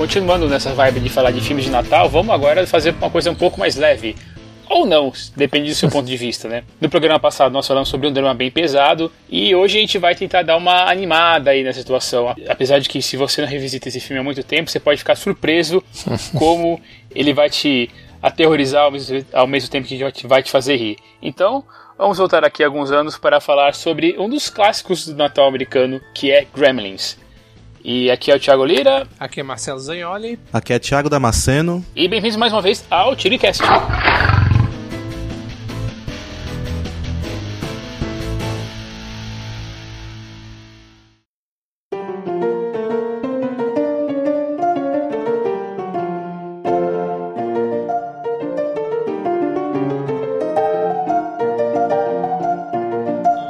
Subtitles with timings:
[0.00, 3.34] continuando nessa vibe de falar de filmes de Natal, vamos agora fazer uma coisa um
[3.34, 4.16] pouco mais leve.
[4.66, 6.64] Ou não, depende do seu ponto de vista, né?
[6.80, 10.14] No programa passado nós falamos sobre um drama bem pesado e hoje a gente vai
[10.14, 12.34] tentar dar uma animada aí na situação.
[12.48, 15.16] Apesar de que se você não revisita esse filme há muito tempo, você pode ficar
[15.16, 15.84] surpreso
[16.34, 16.80] como
[17.14, 17.90] ele vai te
[18.22, 20.96] aterrorizar ao mesmo, ao mesmo tempo que vai te fazer rir.
[21.20, 21.62] Então,
[21.98, 26.30] vamos voltar aqui alguns anos para falar sobre um dos clássicos do Natal americano, que
[26.30, 27.19] é Gremlins.
[27.82, 29.06] E aqui é o Thiago Lira.
[29.18, 30.38] Aqui é Marcelo Zagnoli.
[30.52, 31.84] Aqui é Thiago Damasceno.
[31.96, 33.62] E bem-vindos mais uma vez ao TiriCast.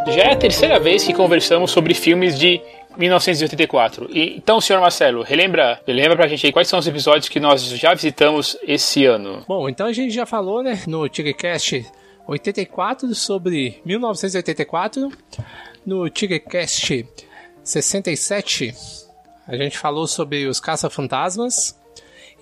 [0.06, 2.60] Já é a terceira vez que conversamos sobre filmes de
[3.00, 4.08] 1984.
[4.12, 7.62] E, então, senhor Marcelo, relembra, relembra pra gente aí quais são os episódios que nós
[7.62, 9.44] já visitamos esse ano.
[9.48, 11.84] Bom, então a gente já falou, né, no TigreCast
[12.26, 15.10] 84 sobre 1984,
[15.84, 17.06] no TigreCast
[17.64, 18.74] 67
[19.48, 21.76] a gente falou sobre os caça-fantasmas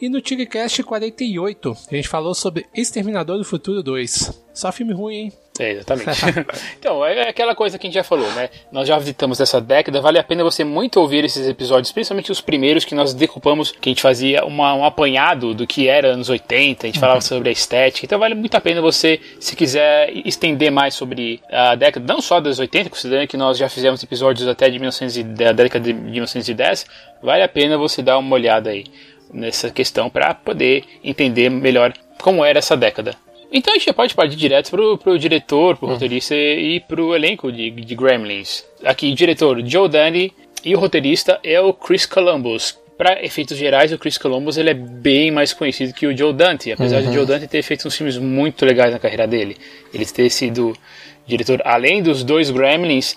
[0.00, 4.45] e no TigreCast 48 a gente falou sobre Exterminador do Futuro 2.
[4.53, 5.33] Só filme ruim, hein?
[5.59, 6.09] É, exatamente.
[6.78, 8.48] então, é aquela coisa que a gente já falou, né?
[8.70, 12.41] Nós já visitamos essa década, vale a pena você muito ouvir esses episódios, principalmente os
[12.41, 16.28] primeiros que nós decupamos, que a gente fazia uma, um apanhado do que era anos
[16.28, 17.23] 80, a gente falava uhum.
[17.23, 21.75] sobre a estética, então vale muito a pena você, se quiser estender mais sobre a
[21.75, 25.53] década, não só das 80, considerando que nós já fizemos episódios até de 1910, da
[25.53, 26.87] década de 1910,
[27.20, 28.84] vale a pena você dar uma olhada aí
[29.33, 33.15] nessa questão para poder entender melhor como era essa década.
[33.50, 35.92] Então a gente pode partir direto pro, pro diretor, pro hum.
[35.92, 38.64] roteirista e pro elenco de, de Gremlins.
[38.84, 40.32] Aqui, diretor Joe Dante
[40.64, 42.78] e o roteirista é o Chris Columbus.
[42.97, 46.72] Para efeitos gerais, o Chris Columbus ele é bem mais conhecido que o Joe Dante,
[46.72, 47.10] apesar uhum.
[47.10, 49.56] de Joe Dante ter feito uns filmes muito legais na carreira dele.
[49.94, 50.76] Ele ter sido
[51.25, 53.16] diretor, além dos dois Gremlins,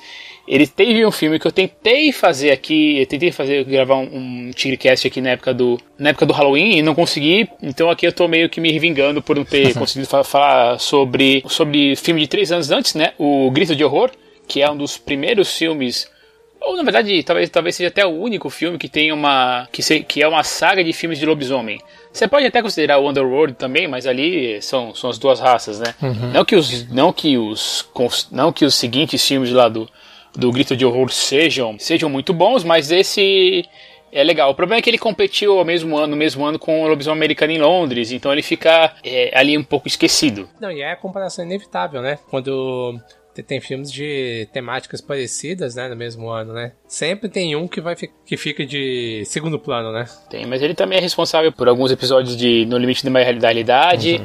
[0.52, 4.52] ele teve um filme que eu tentei fazer aqui, eu tentei fazer gravar um, um
[4.52, 7.48] Tigrecast aqui na época do na época do Halloween e não consegui.
[7.64, 11.96] Então aqui eu tô meio que me revingando por não ter conseguido falar sobre sobre
[11.96, 13.14] filme de três anos antes, né?
[13.18, 14.12] O Grito de Horror,
[14.46, 16.12] que é um dos primeiros filmes
[16.60, 20.02] ou na verdade talvez, talvez seja até o único filme que tem uma que, se,
[20.02, 21.80] que é uma saga de filmes de lobisomem.
[22.12, 25.96] Você pode até considerar o Underworld também, mas ali são, são as duas raças, né?
[26.02, 26.32] Uhum.
[26.34, 27.88] Não que os não que os
[28.30, 29.90] não que os seguintes filmes lá do
[30.36, 33.66] do Grito de Horror sejam, sejam muito bons, mas esse
[34.12, 34.52] é legal.
[34.52, 37.18] O problema é que ele competiu ao mesmo ano, no mesmo ano com o Lobisomem
[37.18, 40.50] Americano em Londres, então ele fica é, ali um pouco esquecido.
[40.60, 42.20] Não, e é a comparação inevitável, né?
[42.30, 43.00] Quando
[43.48, 46.74] tem filmes de temáticas parecidas, né, no mesmo ano, né?
[46.86, 50.06] Sempre tem um que vai que fica de segundo plano, né?
[50.30, 54.16] Tem, mas ele também é responsável por alguns episódios de No Limite da Realidade.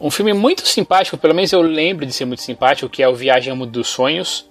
[0.00, 0.06] Uhum.
[0.06, 3.14] Um filme muito simpático, pelo menos eu lembro de ser muito simpático, que é o
[3.14, 4.48] Viagem ao Mundo dos Sonhos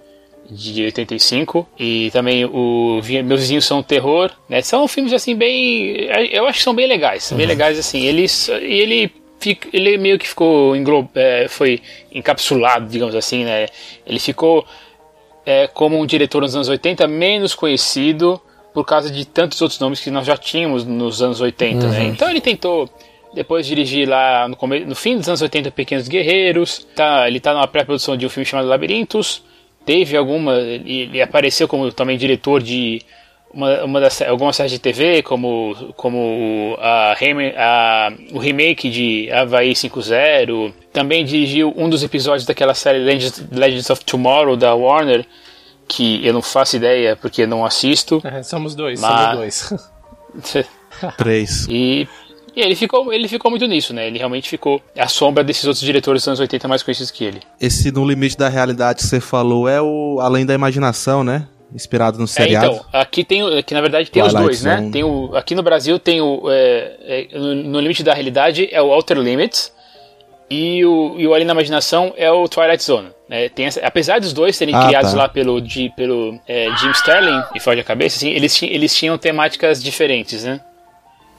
[0.50, 4.62] de 85 e também o Meus Vizinhos São Terror, né?
[4.62, 7.38] São filmes assim bem, eu acho que são bem legais, uhum.
[7.38, 8.06] bem legais assim.
[8.06, 13.68] Eles e ele fica, ele meio que ficou englob, é, foi encapsulado, digamos assim, né?
[14.06, 14.66] Ele ficou
[15.46, 18.42] é, como um diretor nos anos 80 menos conhecido
[18.74, 21.86] por causa de tantos outros nomes que nós já tínhamos nos anos 80, né?
[21.86, 21.92] uhum.
[21.92, 22.04] né?
[22.06, 22.90] Então ele tentou
[23.34, 27.68] depois dirigir lá no, no fim dos anos 80 Pequenos Guerreiros, tá, ele está numa
[27.68, 29.44] pré-produção de um filme chamado Labirintos,
[29.86, 30.54] teve alguma.
[30.56, 33.02] Ele apareceu como também diretor de
[33.54, 39.74] uma, uma das, algumas séries de TV, como, como a, a, o remake de Havaí
[39.74, 40.74] 5.0.
[40.92, 45.26] Também dirigiu um dos episódios daquela série Legends, Legends of Tomorrow da Warner,
[45.88, 48.22] que eu não faço ideia porque não assisto.
[48.24, 49.22] É, somos dois, mas...
[49.22, 50.74] somos dois.
[51.18, 51.68] Três.
[51.70, 52.08] E
[52.56, 54.08] e ele ficou, ele ficou muito nisso, né?
[54.08, 57.42] Ele realmente ficou à sombra desses outros diretores dos anos 80 mais conhecidos que ele.
[57.60, 61.48] Esse No Limite da Realidade que você falou é o Além da Imaginação, né?
[61.74, 62.66] Inspirado no seriado.
[62.66, 64.76] É, então, aqui tem, aqui na verdade tem Twilight os dois, né?
[64.76, 64.86] Zone.
[64.86, 64.92] né?
[64.92, 68.90] Tem o, aqui no Brasil tem o é, é, no, Limite da Realidade é o
[68.90, 69.74] Outer Limits
[70.48, 73.10] e o, e o Além da Imaginação é o Twilight Zone.
[73.56, 75.18] Tem essa, apesar dos dois serem ah, criados tá.
[75.18, 79.18] lá pelo, de, pelo é, Jim Sterling e Foge a Cabeça, assim, eles, eles tinham
[79.18, 80.62] temáticas diferentes, né?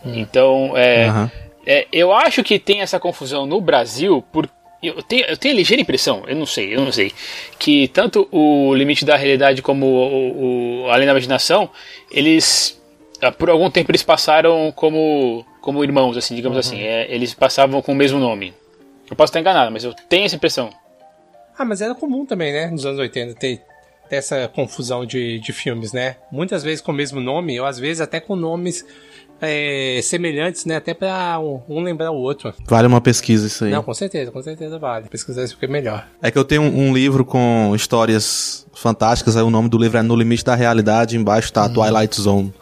[0.05, 0.13] Hum.
[0.15, 1.31] Então, é, uhum.
[1.67, 4.49] é, eu acho que tem essa confusão no Brasil por
[4.83, 7.11] eu tenho, eu tenho a ligeira impressão, eu não sei, eu não sei,
[7.59, 11.71] que tanto o limite da realidade como o, o além da imaginação,
[12.11, 12.79] eles
[13.23, 16.61] ah, por algum tempo eles passaram como como irmãos, assim, digamos uhum.
[16.61, 18.53] assim, é, eles passavam com o mesmo nome.
[19.09, 20.71] Eu posso estar enganado, mas eu tenho essa impressão.
[21.57, 23.63] Ah, mas era comum também, né, nos anos 80 ter,
[24.09, 26.17] ter essa confusão de, de filmes, né?
[26.31, 28.85] Muitas vezes com o mesmo nome, ou às vezes até com nomes
[29.47, 30.77] é, semelhantes, né?
[30.77, 32.53] Até pra um, um, lembrar o outro.
[32.67, 33.71] Vale uma pesquisa isso aí.
[33.71, 35.09] Não, com certeza, com certeza vale.
[35.09, 36.07] Pesquisar isso porque é melhor.
[36.23, 39.99] É que eu tenho um, um livro com histórias fantásticas, aí o nome do livro
[39.99, 41.73] é No Limite da Realidade, embaixo tá hum.
[41.73, 42.53] Twilight Zone.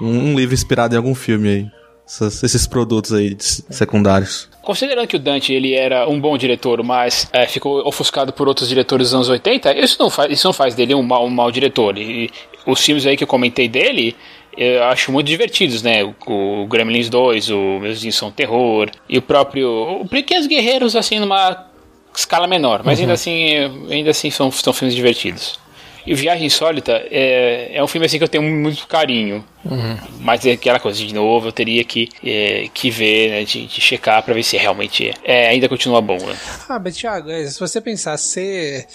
[0.00, 1.76] Um, um livro inspirado em algum filme aí
[2.06, 4.48] essas, esses produtos aí secundários.
[4.62, 8.68] Considerando que o Dante ele era um bom diretor, mas é, ficou ofuscado por outros
[8.68, 11.50] diretores dos anos 80, isso não faz, isso não faz dele um mau, um mau
[11.50, 11.98] diretor.
[11.98, 12.30] E
[12.64, 14.16] os filmes aí que eu comentei dele,
[14.56, 16.04] eu acho muito divertidos, né?
[16.04, 20.00] O, o Gremlins 2, o Meus Vizinhos São Terror, e o próprio.
[20.00, 21.66] O Pequenos Guerreiros, assim, numa
[22.14, 23.04] escala menor, mas uhum.
[23.04, 23.54] ainda assim,
[23.90, 25.58] ainda assim são, são filmes divertidos.
[26.06, 29.44] E Viagem Insólita é, é um filme assim que eu tenho muito carinho.
[29.64, 29.98] Uhum.
[30.20, 33.80] Mas é aquela coisa, de novo, eu teria que, é, que ver, né, de, de
[33.80, 36.18] checar para ver se realmente é, ainda continua bom.
[36.18, 36.36] Né?
[36.68, 38.86] Ah, mas Thiago, é, se você pensar, ser.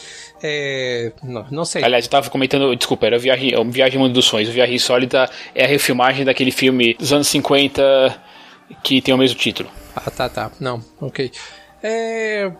[0.41, 1.83] É, não, não sei.
[1.83, 4.47] Aliás, eu tava comentando, desculpa, era Viagem, Viagem Mundo dos Sonhos.
[4.47, 8.17] O Viagem Insólita é a refilmagem daquele filme dos anos 50
[8.81, 9.69] que tem o mesmo título.
[9.93, 10.51] Ah, tá, tá.
[10.59, 11.29] Não, ok.
[11.83, 12.51] É.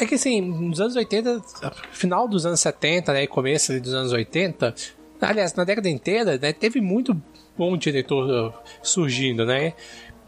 [0.00, 1.42] É que assim, nos anos 80,
[1.90, 4.74] final dos anos 70, né, começo dos anos 80,
[5.20, 7.20] aliás, na década inteira, né, teve muito
[7.56, 9.74] bom diretor uh, surgindo, né?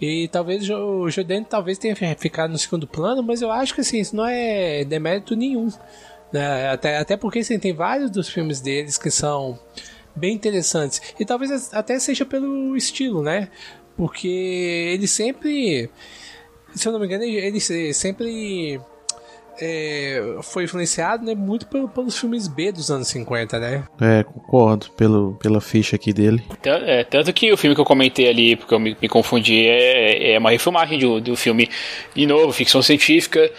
[0.00, 4.00] E talvez o Jordan talvez tenha ficado no segundo plano, mas eu acho que assim,
[4.00, 5.68] isso não é demérito nenhum.
[6.32, 6.70] Né?
[6.70, 9.58] Até, até porque assim, tem vários dos filmes deles que são
[10.16, 11.00] bem interessantes.
[11.20, 13.50] E talvez até seja pelo estilo, né?
[13.94, 14.26] Porque
[14.94, 15.90] ele sempre,
[16.74, 18.80] se eu não me engano, ele sempre
[19.60, 23.84] é, foi influenciado né, muito pelo, pelos filmes B dos anos 50, né?
[24.00, 26.42] É, concordo pelo, pela ficha aqui dele.
[26.62, 29.66] Tanto, é, tanto que o filme que eu comentei ali, porque eu me, me confundi,
[29.66, 31.68] é, é uma refilmagem do, do filme,
[32.14, 33.50] de novo, ficção científica,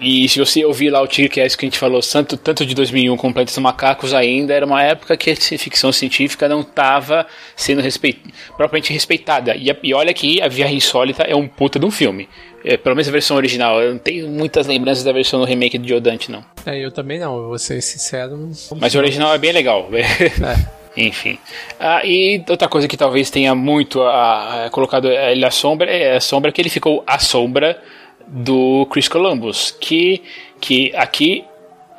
[0.00, 3.16] e se você ouvir lá o Tigrecast que a gente falou tanto, tanto de 2001
[3.16, 8.20] como Planetas Macacos ainda, era uma época que a ficção científica não estava sendo respeit,
[8.56, 9.56] propriamente respeitada.
[9.56, 12.28] E, e olha que A Viagem Insólita é um puta de um filme.
[12.64, 13.80] É, pelo menos a versão original.
[13.80, 16.44] Eu não tenho muitas lembranças da versão do remake do Diodante, não.
[16.66, 18.50] É, eu também não, eu vou ser sincero.
[18.76, 19.88] Mas o original é bem legal.
[19.96, 20.76] É.
[20.96, 21.38] Enfim.
[21.78, 26.20] Ah, e outra coisa que talvez tenha muito ah, colocado ele à sombra é a
[26.20, 27.78] sombra que ele ficou à sombra
[28.26, 30.22] do Chris Columbus, que,
[30.60, 31.44] que aqui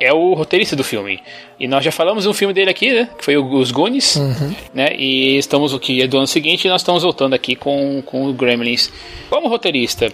[0.00, 1.20] é o roteirista do filme.
[1.58, 3.08] E nós já falamos um filme dele aqui, né?
[3.18, 4.54] Que foi Os Goonies, uhum.
[4.72, 4.94] né?
[4.96, 8.28] E estamos, o que é do ano seguinte, e nós estamos voltando aqui com, com
[8.28, 8.92] o Gremlins.
[9.28, 10.12] Como roteirista,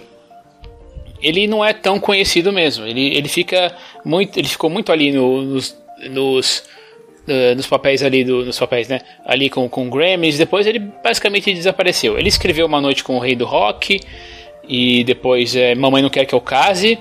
[1.21, 2.85] ele não é tão conhecido mesmo.
[2.85, 5.77] Ele, ele fica muito, ele ficou muito ali no, nos,
[6.09, 6.63] nos,
[7.27, 9.01] uh, nos papéis ali do, nos papéis, né?
[9.23, 10.37] Ali com com Gremlins.
[10.37, 12.17] Depois ele basicamente desapareceu.
[12.17, 13.99] Ele escreveu Uma Noite com o Rei do Rock
[14.67, 16.97] e depois é, Mamãe Não Quer Que Eu Case.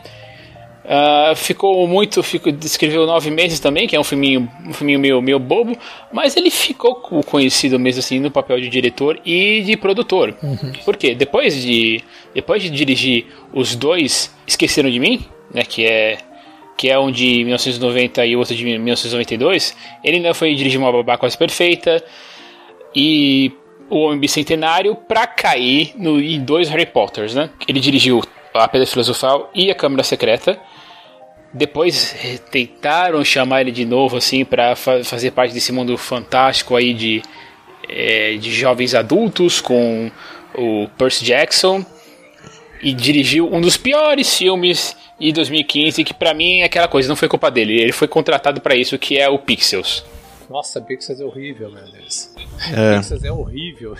[0.84, 5.22] Uh, ficou muito, ficou, escreveu Nove Meses também, que é um filminho, um filminho meio,
[5.22, 5.74] meio bobo,
[6.12, 10.36] mas ele ficou conhecido mesmo assim no papel de diretor e de produtor.
[10.42, 10.72] Uhum.
[10.84, 15.24] Porque depois de, depois de dirigir os dois Esqueceram de Mim,
[15.54, 16.18] né, que é
[16.76, 21.16] que é um de 1990 e outro de 1992, ele ainda foi dirigir uma babá
[21.16, 22.02] quase perfeita
[22.94, 23.52] e
[23.94, 27.50] o Homem Bicentenário para cair no, em dois Harry Potters, né?
[27.68, 30.58] Ele dirigiu A Pedra Filosofal e A Câmara Secreta.
[31.52, 36.74] Depois eh, tentaram chamar ele de novo assim para fa fazer parte desse mundo fantástico
[36.74, 37.22] aí de,
[37.88, 40.10] é, de jovens adultos com
[40.56, 41.86] o Percy Jackson
[42.82, 47.16] e dirigiu um dos piores filmes de 2015 que para mim é aquela coisa não
[47.16, 50.04] foi culpa dele ele foi contratado para isso que é o Pixels
[50.48, 52.34] nossa, Pixels é horrível, meu Deus.
[52.74, 52.96] É.
[52.96, 53.96] Pixels é horrível.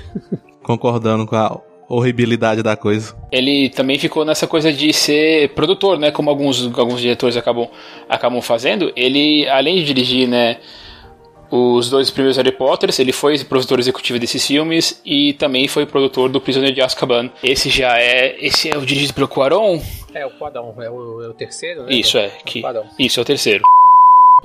[0.63, 3.15] Concordando com a horribilidade da coisa.
[3.31, 6.11] Ele também ficou nessa coisa de ser produtor, né?
[6.11, 7.69] Como alguns, alguns diretores acabam,
[8.09, 8.93] acabam fazendo.
[8.97, 10.59] Ele, além de dirigir, né?
[11.51, 16.29] Os dois primeiros Harry Potters, ele foi produtor executivo desses filmes e também foi produtor
[16.29, 17.31] do Prisioneiro de Azkaban.
[17.45, 18.35] Esse já é.
[18.45, 19.81] Esse é o dirigido pelo Quaron?
[20.13, 21.93] É, o Quaron, é o, é o terceiro, né?
[21.93, 22.29] Isso, é.
[22.45, 22.63] Que,
[22.99, 23.63] isso, é o terceiro.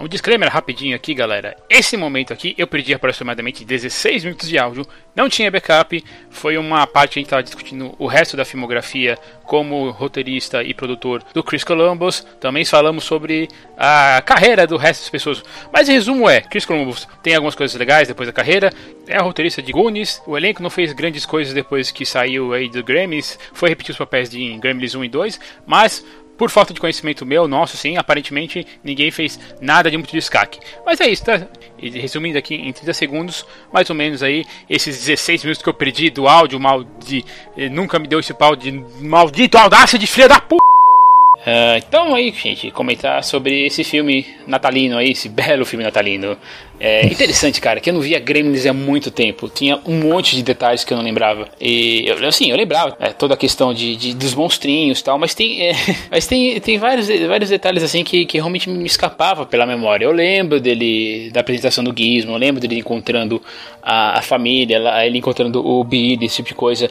[0.02, 1.58] Um disclaimer rapidinho aqui, galera.
[1.70, 6.88] Esse momento aqui eu perdi aproximadamente 16 minutos de áudio, não tinha backup, foi uma
[6.88, 11.44] parte que a gente estava discutindo o resto da filmografia como roteirista e produtor do
[11.44, 12.26] Chris Columbus.
[12.40, 15.44] Também falamos sobre a carreira do resto das pessoas.
[15.74, 18.72] Mas em resumo é, Chris Columbus tem algumas coisas legais depois da carreira,
[19.06, 22.82] é roteirista de Goonies, o elenco não fez grandes coisas depois que saiu aí do
[22.82, 26.06] Grammys, foi repetir os papéis de Grammys 1 e 2, mas
[26.40, 30.58] por falta de conhecimento meu, nosso, sim, aparentemente ninguém fez nada de muito destaque.
[30.86, 31.46] Mas é isso, tá?
[31.78, 36.10] Resumindo aqui em 30 segundos, mais ou menos aí, esses 16 minutos que eu perdi
[36.10, 37.26] do áudio mal de.
[37.58, 40.56] Eh, nunca me deu esse pau de maldito audácia de filha da p.
[40.56, 46.38] Uh, então aí, gente, comentar sobre esse filme natalino aí, esse belo filme natalino
[46.80, 49.50] É interessante, cara, que eu não via Gremlins há muito tempo.
[49.50, 51.48] Tinha um monte de detalhes que eu não lembrava.
[51.60, 55.20] E, eu, assim, eu lembrava é, toda a questão de, de, dos monstrinhos e tal,
[55.20, 55.74] mas tem, é,
[56.10, 60.06] mas tem, tem vários, vários detalhes assim que, que realmente me escapava pela memória.
[60.06, 63.42] Eu lembro dele, da apresentação do Gizmo, eu lembro dele encontrando
[63.84, 66.90] a, a família, ele encontrando o Billy, esse tipo de coisa.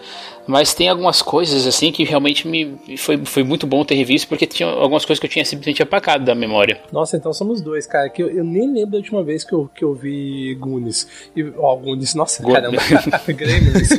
[0.48, 4.46] Mas tem algumas coisas assim que realmente me foi, foi muito bom ter revisto, porque
[4.46, 6.80] tinha algumas coisas que eu tinha simplesmente apagado da memória.
[6.90, 8.08] Nossa, então somos dois, cara.
[8.08, 11.06] Que eu, eu nem lembro da última vez que eu, que eu vi Goonies.
[11.36, 12.78] E, ó, Goonies, nossa, Go caramba.
[13.28, 13.90] Gremlins.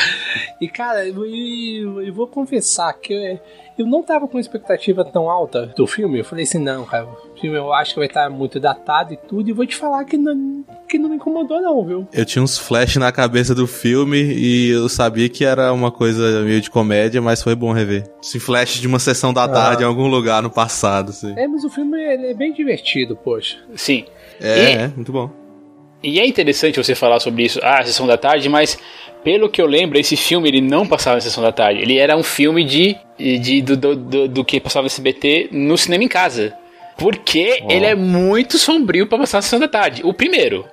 [0.58, 3.38] e, cara, eu, eu, eu, vou confessar que eu,
[3.82, 6.20] eu não tava com expectativa tão alta do filme.
[6.20, 9.16] Eu falei assim, não, cara, o filme eu acho que vai estar muito datado e
[9.16, 9.48] tudo.
[9.48, 12.08] E vou te falar que não, que não me incomodou, não, viu?
[12.12, 16.42] Eu tinha uns flash na cabeça do filme e eu sabia que era uma coisa
[16.42, 18.04] meio de comédia, mas foi bom rever.
[18.22, 19.86] Esse flash de uma sessão da tarde ah.
[19.86, 21.34] em algum lugar no passado, assim.
[21.36, 23.58] É, mas o filme é bem divertido, poxa.
[23.74, 24.04] Sim.
[24.40, 24.76] É, e...
[24.76, 25.30] é, muito bom.
[26.02, 28.76] E é interessante você falar sobre isso, ah, a sessão da tarde, mas
[29.24, 31.80] pelo que eu lembro, esse filme ele não passava na sessão da tarde.
[31.80, 35.76] Ele era um filme de, de do, do, do, do que passava no SBT no
[35.78, 36.54] cinema em casa.
[36.96, 37.72] Porque oh.
[37.72, 40.02] ele é muito sombrio para passar na sessão da tarde.
[40.04, 40.66] O primeiro.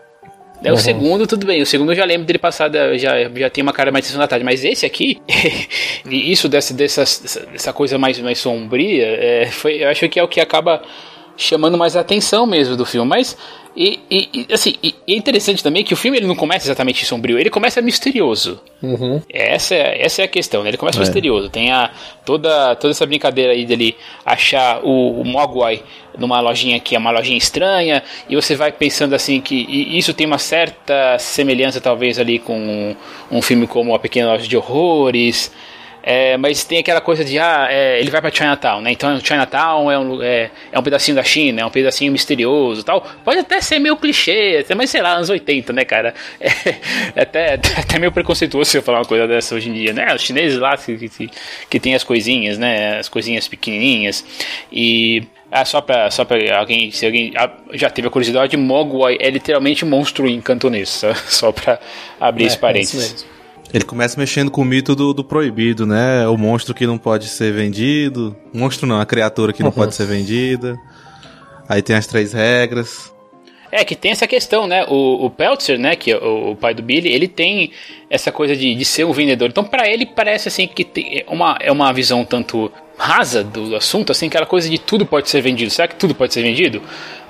[0.63, 0.75] É uhum.
[0.75, 1.61] O segundo, tudo bem.
[1.61, 4.19] O segundo eu já lembro dele passar, já, já tem uma cara mais de sessão
[4.19, 4.43] da tarde.
[4.43, 5.21] Mas esse aqui,
[6.05, 7.03] isso dessa, dessa,
[7.45, 10.81] dessa coisa mais, mais sombria, é, foi, eu acho que é o que acaba
[11.39, 13.07] chamando mais a atenção mesmo do filme.
[13.07, 13.35] Mas
[13.75, 17.39] e, e, assim, e, é interessante também que o filme ele não começa exatamente sombrio,
[17.39, 18.59] ele começa misterioso.
[18.83, 19.21] Uhum.
[19.31, 20.69] Essa, é, essa é a questão, né?
[20.69, 21.01] Ele começa é.
[21.01, 21.49] misterioso.
[21.49, 21.89] Tem a,
[22.25, 25.81] toda, toda essa brincadeira aí dele achar o, o Mogwai
[26.17, 29.55] numa lojinha que é uma lojinha estranha, e você vai pensando assim que
[29.97, 32.95] isso tem uma certa semelhança talvez ali com um,
[33.37, 35.51] um filme como A Pequena Loja de Horrores.
[36.11, 38.91] É, mas tem aquela coisa de, ah, é, ele vai para Chinatown, né?
[38.91, 43.07] Então Chinatown é um, é, é um pedacinho da China, é um pedacinho misterioso tal.
[43.23, 46.15] Pode até ser meio clichê, até, mas sei lá, anos 80, né, cara?
[47.15, 50.13] É, até, até meio preconceituoso você falar uma coisa dessa hoje em dia, né?
[50.15, 51.29] Os chineses lá que, que,
[51.69, 52.97] que tem as coisinhas, né?
[52.97, 54.25] As coisinhas pequenininhas.
[54.71, 57.33] E ah, só pra, só pra alguém, se alguém
[57.73, 61.79] já teve a curiosidade, Mogwai é literalmente monstro em cantonês, só, só pra
[62.19, 63.25] abrir é, esse parênteses.
[63.35, 63.38] É
[63.73, 66.27] ele começa mexendo com o mito do, do, proibido, né?
[66.27, 68.35] O monstro que não pode ser vendido.
[68.53, 69.75] Monstro não, a criatura que não uhum.
[69.75, 70.75] pode ser vendida.
[71.67, 73.13] Aí tem as três regras.
[73.71, 74.85] É, que tem essa questão, né?
[74.87, 77.71] O, o Peltzer, né, que é o, o, pai do Billy, ele tem
[78.09, 79.49] essa coisa de, de ser um vendedor.
[79.49, 84.11] Então, para ele, parece assim que tem uma, é uma visão tanto rasa do assunto,
[84.11, 85.71] assim, aquela coisa de tudo pode ser vendido.
[85.71, 86.79] Será que tudo pode ser vendido?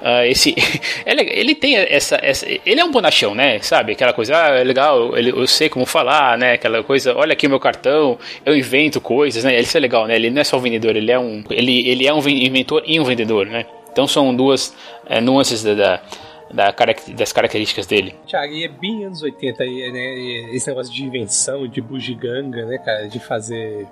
[0.02, 0.56] Uh, esse,
[1.06, 3.60] ele, ele tem essa, essa, Ele é um bonachão, né?
[3.60, 3.92] Sabe?
[3.92, 6.54] Aquela coisa, ah, é legal, ele, eu sei como falar, né?
[6.54, 9.60] Aquela coisa, olha aqui o meu cartão, eu invento coisas, né?
[9.60, 10.16] Isso é legal, né?
[10.16, 13.00] Ele não é só um vendedor, ele é um, ele, ele é um inventor e
[13.00, 13.66] um vendedor, né?
[13.92, 14.74] Então são duas
[15.08, 16.02] é, nuances da, da
[16.54, 16.74] da,
[17.16, 18.16] das características dele.
[18.26, 20.56] Tiago, e é bem anos 80 aí, né?
[20.56, 23.08] Esse negócio de invenção, de bugiganga, né, cara?
[23.08, 23.88] De fazer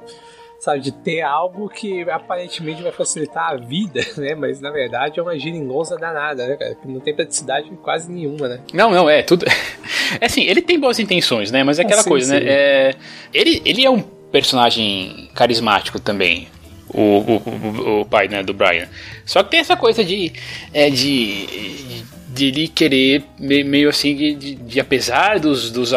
[0.60, 4.36] sabe, de ter algo que aparentemente vai facilitar a vida, né?
[4.36, 6.76] Mas na verdade é uma geringonça danada, né, cara?
[6.76, 8.60] Que não tem praticidade quase nenhuma, né?
[8.74, 9.46] Não, não, é tudo.
[10.22, 11.66] É assim, ele tem boas intenções, né?
[11.66, 12.40] Mas é aquela ah, sim, coisa, né?
[12.40, 12.46] sim.
[12.46, 12.52] né?
[12.54, 12.96] É...
[13.34, 16.48] Ele, ele é um personagem carismático também.
[16.88, 18.88] O, o, o, o pai né, do Brian.
[19.26, 20.32] Só que tem essa coisa de,
[20.74, 22.06] é, de, de
[22.38, 25.92] de ele querer meio assim de, de, de, apesar dos, dos,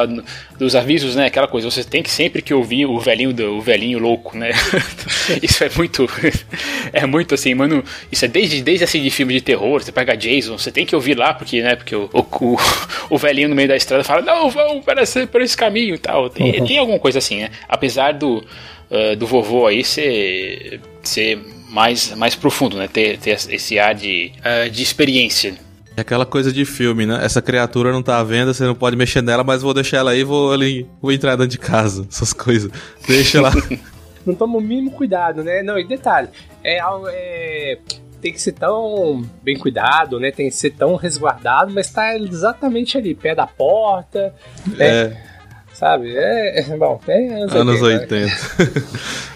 [0.58, 3.98] dos avisos, né, aquela coisa, você tem que sempre que ouvir o velhinho o velhinho
[3.98, 4.50] louco, né?
[5.42, 6.08] isso é muito
[6.92, 10.16] é muito assim, mano, isso é desde desde assim de filme de terror, você pega
[10.16, 12.56] Jason, você tem que ouvir lá porque, né, porque o, o,
[13.10, 15.98] o velhinho no meio da estrada fala: "Não, vamos para esse, por esse caminho", e
[15.98, 16.30] tal.
[16.30, 16.66] Tem, uhum.
[16.66, 17.50] tem alguma coisa assim, né?
[17.68, 21.38] Apesar do uh, do vovô aí ser ser
[21.70, 22.88] mais, mais profundo, né?
[22.88, 25.54] Ter, ter esse ar de, uh, de experiência
[26.00, 27.20] é aquela coisa de filme, né?
[27.22, 30.12] Essa criatura não tá à venda, você não pode mexer nela, mas vou deixar ela
[30.12, 32.70] aí, vou ali, vou entrar dentro de casa, essas coisas.
[33.06, 33.52] Deixa lá.
[34.24, 35.62] não toma o mínimo cuidado, né?
[35.62, 36.28] Não, e detalhe,
[36.64, 37.78] é, é
[38.20, 40.30] tem que ser tão bem cuidado, né?
[40.30, 44.34] Tem que ser tão resguardado, mas tá exatamente ali, pé da porta,
[44.66, 44.86] né?
[44.86, 45.30] É.
[45.72, 46.14] Sabe?
[46.14, 48.14] É, é bom, é anos, anos 80.
[48.58, 48.82] 80.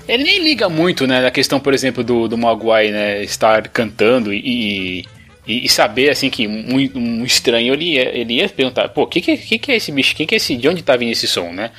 [0.07, 4.31] Ele nem liga muito, né, da questão, por exemplo, do, do Mogwai, né, estar cantando
[4.31, 5.07] e,
[5.47, 9.07] e, e, saber, assim, que um, um, estranho ele ia, ele ia perguntar: pô, o
[9.07, 10.15] que, que, que, é esse bicho?
[10.15, 11.71] Que que é esse, de onde tá vindo esse som, né?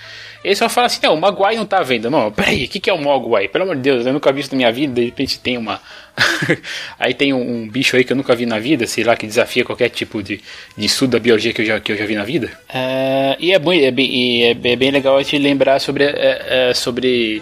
[0.46, 2.10] Ele só fala assim: não, o Maguai não tá vendo.
[2.12, 3.48] Não, peraí, o que, que é o Mogwai?
[3.48, 4.94] Pelo amor de Deus, eu nunca vi isso na minha vida.
[4.94, 5.82] De repente tem uma.
[7.00, 9.26] aí tem um, um, bicho aí que eu nunca vi na vida, sei lá, que
[9.26, 10.40] desafia qualquer tipo de,
[10.78, 12.52] de estudo da biologia que eu já, que eu já vi na vida.
[12.70, 16.74] Uh, e é, bem, é, bem, é, é bem legal gente lembrar sobre, é, é,
[16.76, 17.42] sobre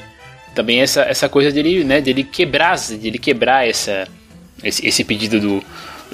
[0.56, 4.08] também essa, essa coisa dele, né, dele quebrar, dele quebrar essa,
[4.64, 5.64] esse, esse pedido do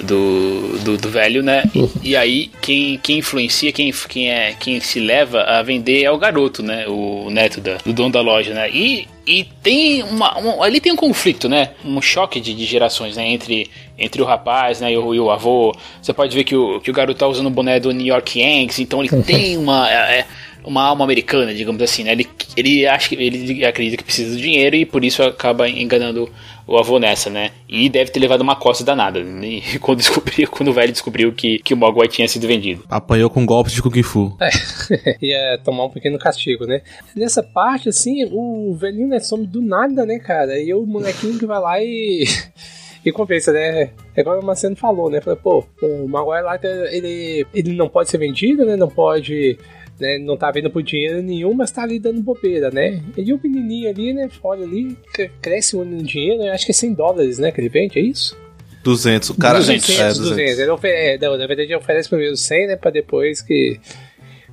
[0.02, 1.64] do, do, do velho, né?
[1.74, 6.10] E, e, aí quem, quem influencia, quem, quem, é, quem se leva a vender é
[6.10, 6.86] o garoto, né?
[6.88, 8.70] O neto da, do dono da loja, né?
[8.70, 11.70] E, e tem uma, um, ali tem um conflito, né?
[11.84, 13.28] Um choque de, de gerações, né?
[13.28, 14.92] Entre, entre o rapaz né?
[14.92, 15.74] e, o, e o avô.
[16.00, 18.40] Você pode ver que o, que o garoto tá usando o boné do New York
[18.40, 19.90] Yankees, então ele tem uma...
[19.90, 20.26] É, é
[20.64, 22.12] uma alma americana, digamos assim, né?
[22.12, 26.30] Ele, ele acha que ele acredita que precisa do dinheiro e por isso acaba enganando
[26.70, 27.50] o avô nessa, né?
[27.68, 29.24] E deve ter levado uma costa danada.
[29.24, 29.60] Né?
[29.82, 32.84] quando descobriu, quando o velho descobriu que, que o Mogwai tinha sido vendido.
[32.88, 34.36] Apanhou com golpes de Kung Fu.
[34.40, 36.80] É, ia tomar um pequeno castigo, né?
[37.16, 40.60] Nessa parte, assim, o velhinho né, some do nada, né, cara?
[40.60, 42.24] E o molequinho que vai lá e.
[43.04, 43.90] e compensa, né?
[44.14, 45.20] É igual o Marcelo falou, né?
[45.20, 46.56] Falei, pô, o Maguire lá,
[46.92, 48.76] ele, ele não pode ser vendido, né?
[48.76, 49.58] Não pode
[50.00, 50.18] né?
[50.18, 53.02] Não tá vendo por dinheiro nenhum, mas tá ali dando bobeira, né?
[53.16, 54.28] E o pequenininho ali, né?
[54.28, 54.96] Fora ali,
[55.40, 57.52] cresce um dinheiro, acho que é 100 dólares, né?
[57.52, 58.36] Que ele vende, é isso?
[58.82, 59.58] 200, o cara...
[59.58, 60.00] 200, 200.
[60.00, 60.58] É, 200.
[60.58, 62.76] Ele oferece, não, na verdade ele oferece primeiro 100, né?
[62.76, 63.78] Pra depois que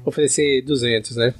[0.04, 1.34] oferecer 200, né?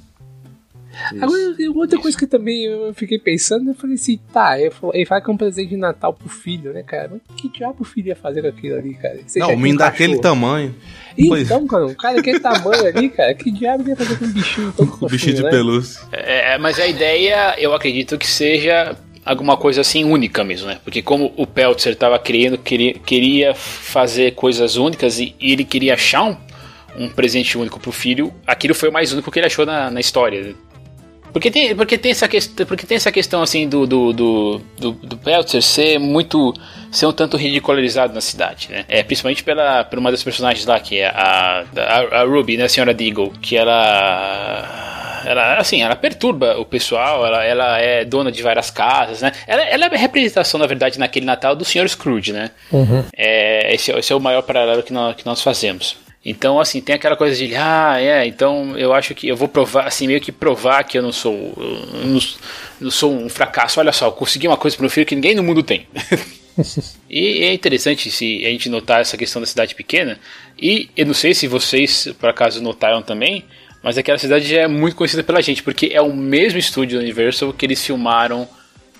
[1.12, 1.24] Isso.
[1.24, 1.40] Agora,
[1.74, 5.32] outra coisa que também eu fiquei pensando, eu falei assim, tá, ele fala que é
[5.32, 7.10] um presente de Natal pro filho, né, cara?
[7.12, 9.18] Mas que diabo o filho ia fazer com aquilo ali, cara?
[9.26, 10.74] Você não, o menino daquele tamanho.
[11.16, 14.72] Então, cara, um cara daquele tamanho ali, cara, que diabo ia fazer com um bichinho
[14.72, 15.50] tão O bichinho de né?
[15.50, 16.00] pelúcia.
[16.12, 20.78] É, é, mas a ideia, eu acredito que seja alguma coisa assim única mesmo, né?
[20.82, 25.94] Porque como o Peltzer estava querendo, queria, queria fazer coisas únicas e, e ele queria
[25.94, 26.36] achar um,
[26.98, 30.00] um presente único pro filho, aquilo foi o mais único que ele achou na, na
[30.00, 30.54] história.
[31.38, 34.90] Porque tem, porque tem, essa, questão, porque tem essa questão assim do, do, do, do,
[34.90, 36.52] do Peltzer ser muito.
[36.90, 38.84] ser um tanto ridicularizado na cidade, né?
[38.88, 42.64] É, principalmente pela, por uma das personagens lá, que é a, a, a Ruby, né?
[42.64, 48.32] A senhora Deagle, que ela ela assim, ela perturba o pessoal, ela, ela é dona
[48.32, 49.30] de várias casas, né?
[49.46, 51.88] Ela, ela é a representação, na verdade, naquele Natal do Sr.
[51.88, 52.50] Scrooge, né?
[52.72, 53.04] Uhum.
[53.16, 55.96] É, esse, esse, é o maior paralelo que nós, que nós fazemos.
[56.24, 59.86] Então, assim, tem aquela coisa de, ah, é, então eu acho que eu vou provar,
[59.86, 62.20] assim, meio que provar que eu não sou, eu não,
[62.80, 63.78] não, sou um fracasso.
[63.80, 65.86] Olha só, eu consegui uma coisa para meu filho que ninguém no mundo tem.
[67.08, 70.18] e é interessante se a gente notar essa questão da cidade pequena.
[70.60, 73.44] E eu não sei se vocês, por acaso, notaram também,
[73.82, 77.04] mas aquela cidade já é muito conhecida pela gente, porque é o mesmo estúdio da
[77.04, 78.46] Universal que eles filmaram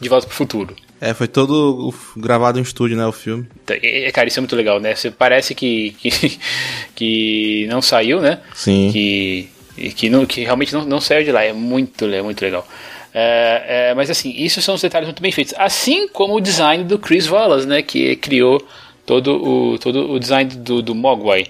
[0.01, 0.77] De Volta para o Futuro.
[1.01, 3.47] É, foi todo gravado em estúdio, né, o filme.
[3.69, 4.95] É, cara, isso é muito legal, né?
[4.95, 6.39] Você parece que, que,
[6.95, 8.41] que não saiu, né?
[8.55, 8.91] Sim.
[8.93, 9.49] Que,
[9.93, 11.45] que, não, que realmente não, não saiu de lá.
[11.45, 12.67] É muito, é muito legal.
[13.15, 15.55] É, é, mas assim, isso são os detalhes muito bem feitos.
[15.57, 17.81] Assim como o design do Chris Wallace, né?
[17.81, 18.67] Que criou
[19.07, 21.47] todo o, todo o design do, do Mogwai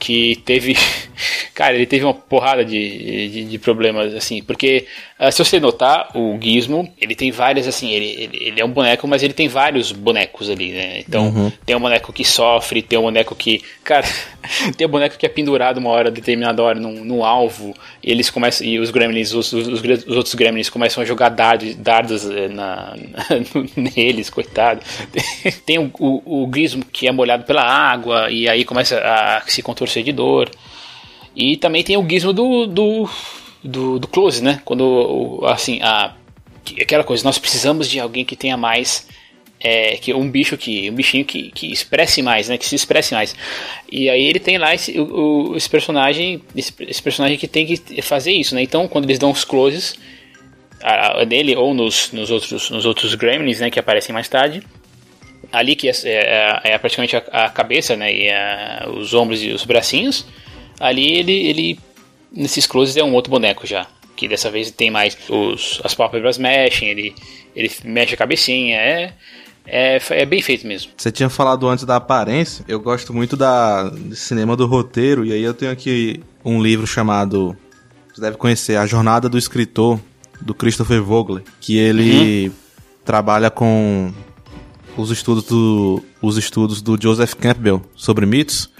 [0.00, 0.76] que teve.
[1.54, 4.86] Cara, ele teve uma porrada de, de, de problemas, assim, porque
[5.20, 8.70] uh, se você notar, o Gizmo, ele tem várias, assim, ele, ele, ele, é um
[8.70, 11.00] boneco, mas ele tem vários bonecos ali, né?
[11.00, 11.52] Então, uhum.
[11.66, 13.62] tem um boneco que sofre, tem um boneco que.
[13.84, 14.06] Cara,
[14.74, 18.30] tem um boneco que é pendurado uma hora, determinada hora, num, num alvo, e eles
[18.30, 18.66] começam.
[18.66, 22.96] E os gremlins, os, os, os outros gremlins começam a jogar dardos, dardos eh, na,
[22.96, 23.60] na,
[23.94, 24.80] neles, coitado.
[25.66, 29.62] Tem o, o, o Gizmo que é molhado pela água, e aí começa a se
[29.62, 30.50] contorcer de dor.
[31.34, 33.08] E também tem o gizmo do, do,
[33.62, 34.60] do, do close, né?
[34.64, 36.14] Quando, assim, a,
[36.80, 39.06] aquela coisa, nós precisamos de alguém que tenha mais
[39.60, 43.14] é, que um bicho que um bichinho que, que expresse mais, né, que se expresse
[43.14, 43.36] mais.
[43.92, 48.00] E aí ele tem lá esse, o, esse personagem, esse, esse, personagem que tem que
[48.00, 48.62] fazer isso, né?
[48.62, 49.94] Então quando eles dão os closes
[50.82, 54.62] a, a nele ou nos, nos outros nos outros gremlins, né, que aparecem mais tarde,
[55.52, 59.50] ali que é, é, é praticamente a, a, cabeça, né, e a, os ombros e
[59.50, 60.26] os bracinhos,
[60.78, 61.80] ali ele, ele
[62.32, 63.86] nesses closes é um outro boneco já,
[64.16, 67.14] que dessa vez tem mais os, as pálpebras mexem, ele,
[67.54, 69.12] ele mexe a cabecinha, é,
[69.66, 70.92] é, é bem feito mesmo.
[70.96, 75.32] Você tinha falado antes da aparência, eu gosto muito da do cinema do roteiro, e
[75.32, 77.56] aí eu tenho aqui um livro chamado,
[78.12, 79.98] você deve conhecer, A Jornada do Escritor,
[80.40, 82.54] do Christopher Vogler, que ele uhum.
[83.04, 84.12] trabalha com
[84.96, 88.70] os estudos do, os estudos do Joseph Campbell sobre mitos.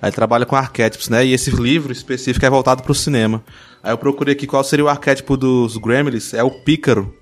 [0.00, 1.24] Aí trabalha com arquétipos, né?
[1.24, 3.42] E esse livro específico é voltado para o cinema.
[3.82, 6.34] Aí eu procurei aqui qual seria o arquétipo dos Gremlins.
[6.34, 7.14] É o Pícaro.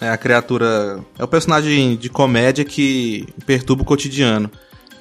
[0.00, 1.00] É a criatura.
[1.18, 4.50] É o personagem de comédia que perturba o cotidiano.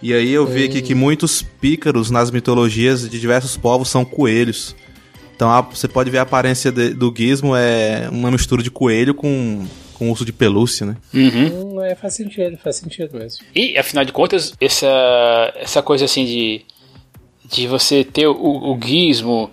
[0.02, 4.76] E aí eu vi aqui que muitos pícaros nas mitologias de diversos povos são coelhos.
[5.36, 9.14] Então a, você pode ver a aparência de, do gizmo é uma mistura de coelho
[9.14, 9.66] com
[10.04, 10.98] com urso de pelúcia, né?
[11.14, 11.78] Uhum.
[11.78, 13.46] Hum, é, faz sentido, faz sentido mesmo.
[13.56, 16.62] E, afinal de contas, essa, essa coisa assim de,
[17.46, 19.50] de você ter o, o gizmo,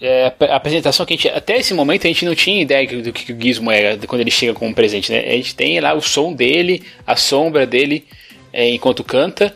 [0.00, 3.12] é, a apresentação que a gente, até esse momento a gente não tinha ideia do
[3.12, 5.20] que o gizmo era quando ele chega com um presente, né?
[5.20, 8.04] A gente tem lá o som dele, a sombra dele
[8.52, 9.54] é, enquanto canta,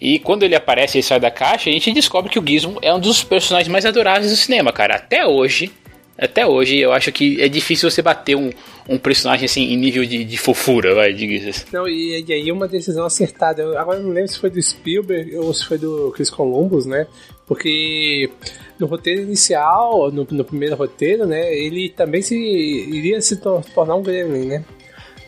[0.00, 2.92] E quando ele aparece e sai da caixa, a gente descobre que o Gizmo é
[2.92, 4.96] um dos personagens mais adoráveis do cinema, cara.
[4.96, 5.70] Até hoje,
[6.20, 8.50] até hoje, eu acho que é difícil você bater um,
[8.86, 12.68] um personagem assim em nível de, de fofura, vai, diga Não, e, e, aí uma
[12.68, 13.62] decisão acertada.
[13.62, 17.06] Eu, agora não lembro se foi do Spielberg ou se foi do Chris Columbus, né?
[17.46, 18.30] Porque
[18.78, 23.96] no roteiro inicial, no, no primeiro roteiro, né, ele também se iria se tor tornar
[23.96, 24.64] um gremlin, né?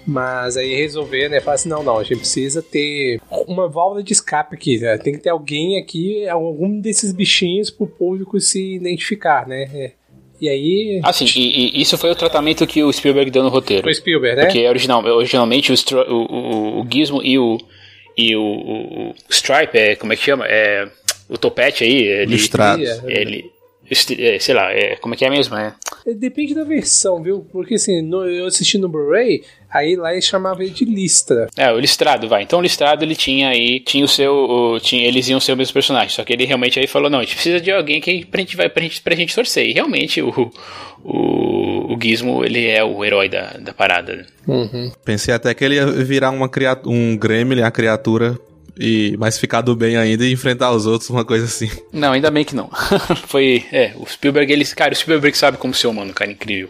[0.07, 1.40] Mas aí resolver, né?
[1.40, 4.98] Falar assim, não, não, a gente precisa ter uma válvula de escape aqui, né?
[4.98, 9.70] Tem que ter alguém aqui, algum desses bichinhos pro público se identificar, né?
[9.72, 10.02] É.
[10.42, 11.00] E aí.
[11.05, 13.85] Assim, e, e, isso foi o tratamento que o Spielberg deu no roteiro.
[13.85, 14.46] Foi Spielberg, né?
[14.46, 15.76] Porque original, originalmente o,
[16.09, 17.59] o, o, o Gizmo e o.
[18.18, 20.44] E o, o, Stripe, é, como é que chama?
[20.48, 20.88] É,
[21.28, 22.02] o topete aí.
[22.02, 22.83] Ele, Listrado.
[23.07, 23.52] Ele,
[24.18, 25.55] é, sei lá, é, como é que é mesmo?
[25.55, 25.76] É.
[26.05, 27.46] é depende da versão, viu?
[27.52, 31.49] Porque assim, no, eu assisti no Blu-ray, aí lá eles chamavam ele de listra.
[31.57, 32.43] É, o listrado, vai.
[32.43, 35.57] Então o listrado ele tinha aí, tinha o seu, o, tinha, eles iam ser o
[35.57, 38.25] mesmo personagem, só que ele realmente aí falou, não, a gente precisa de alguém que
[38.27, 39.67] pra gente vai pra gente, pra gente torcer.
[39.67, 40.51] E realmente o,
[41.03, 44.27] o, o Gizmo, ele é o herói da, da parada.
[44.47, 44.93] Uhum.
[45.05, 48.39] Pensei até que ele ia virar uma criatura, um Gremlin, a criatura
[48.79, 51.71] e mais ficar do bem ainda e enfrentar os outros, uma coisa assim.
[51.93, 52.71] Não, ainda bem que não.
[53.27, 56.69] Foi, é, o Spielberg, ele, cara, o Spielberg sabe como ser humano, cara, incrível.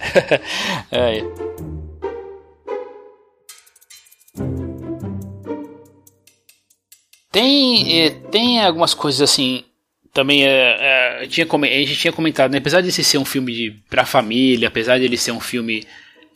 [0.90, 1.24] é.
[7.34, 9.64] Tem, é, tem algumas coisas assim.
[10.12, 12.58] Também é, é, tinha, a gente tinha comentado, né?
[12.58, 15.84] apesar de esse ser um filme de, pra família, apesar de ele ser um filme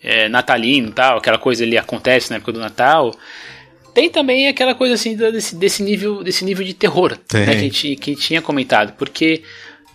[0.02, 3.14] é, natalino tal, aquela coisa ali acontece na época do Natal,
[3.94, 7.56] tem também aquela coisa assim desse, desse nível desse nível de terror né, que, a
[7.56, 8.94] gente, que a gente tinha comentado.
[8.98, 9.42] Porque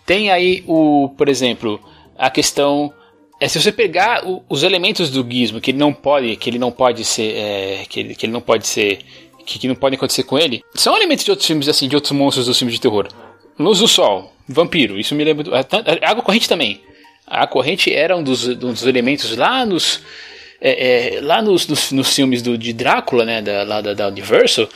[0.06, 1.82] tem aí o, por exemplo,
[2.18, 2.94] a questão
[3.38, 6.60] é se você pegar o, os elementos do gizmo que ele não pode que ele
[6.60, 9.00] não pode ser é, que, ele, que ele não pode ser
[9.46, 12.12] que, que não podem acontecer com ele são elementos de outros filmes assim de outros
[12.12, 13.08] monstros dos filmes de terror
[13.58, 16.82] luz do sol vampiro isso me lembra do, água corrente também
[17.26, 20.02] a corrente era um dos, um dos elementos lá nos
[20.66, 24.08] é, é, lá nos, nos, nos, filmes do, de Drácula, né, da, lá da, da
[24.08, 24.70] Universal,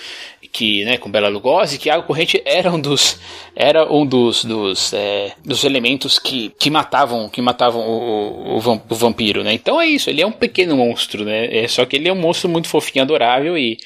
[0.52, 3.18] que, né, com Bela Lugosi, que a água corrente era um dos,
[3.56, 8.96] era um dos, dos, é, dos elementos que, que matavam, que matavam o, o, o,
[8.96, 9.54] vampiro, né.
[9.54, 12.20] Então é isso, ele é um pequeno monstro, né, é, só que ele é um
[12.20, 13.78] monstro muito fofinho, adorável e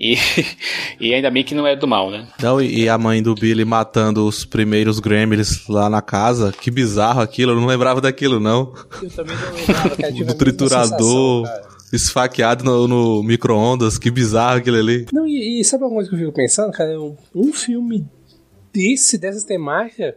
[0.00, 0.16] e,
[0.98, 2.26] e ainda bem que não é do mal, né?
[2.42, 6.52] Não, e a mãe do Billy matando os primeiros Gremlins lá na casa.
[6.58, 8.72] Que bizarro aquilo, eu não lembrava daquilo, não.
[9.02, 10.12] Eu também não lembrava, cara.
[10.24, 11.46] Do triturador
[11.92, 15.06] esfaqueado no, no micro-ondas, que bizarro aquilo ali.
[15.12, 16.98] Não, e, e, sabe uma coisa que eu fico pensando, cara?
[16.98, 18.06] Um, um filme
[18.72, 20.14] desse, dessas temáticas,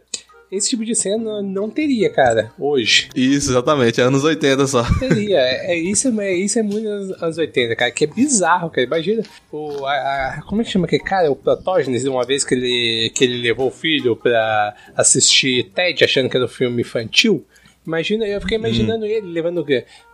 [0.56, 3.08] esse tipo de cena não teria, cara, hoje.
[3.14, 4.84] Isso, exatamente, é anos 80 só.
[4.98, 8.86] Teria, é, é, isso, é, isso é muito anos 80, cara, que é bizarro, cara.
[8.86, 11.30] Imagina, o, a, a, como é que chama aquele cara?
[11.30, 16.28] O Protógenes, uma vez que ele, que ele levou o filho pra assistir Ted, achando
[16.28, 17.44] que era um filme infantil.
[17.86, 19.08] Imagina, eu fiquei imaginando hum.
[19.08, 19.64] ele levando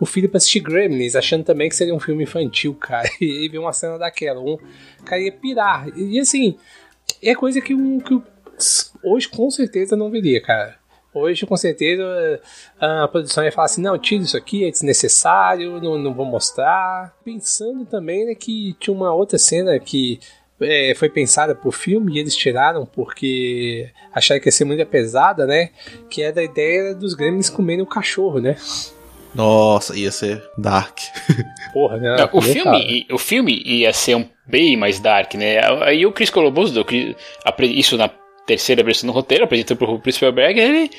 [0.01, 3.09] o filho pra assistir Gremlins, achando também que seria um filme infantil, cara.
[3.21, 4.41] E viu uma cena daquela.
[4.41, 4.59] Um
[5.05, 5.87] cara ia pirar.
[5.97, 6.57] E assim,
[7.23, 8.25] é coisa que, um, que o
[9.03, 10.81] hoje com certeza não veria, cara.
[11.13, 12.41] Hoje, com certeza,
[12.79, 17.13] a produção ia falar assim: não, tira isso aqui, é desnecessário, não, não vou mostrar.
[17.25, 20.21] Pensando também né, que tinha uma outra cena que
[20.61, 25.47] é, foi pensada pro filme e eles tiraram porque acharam que ia ser muito pesada,
[25.47, 25.71] né?
[26.09, 28.57] Que é da ideia dos Gremlins comendo o cachorro, né?
[29.35, 30.99] Nossa, ia ser dark.
[31.73, 32.17] Porra, né?
[32.19, 35.59] Não, o, filme, o filme ia ser um bem mais dark, né?
[35.83, 36.73] Aí o Chris Columbus,
[37.61, 38.11] isso na
[38.47, 40.91] terceira versão do roteiro, apresentou pro, pro Spielberg, ele,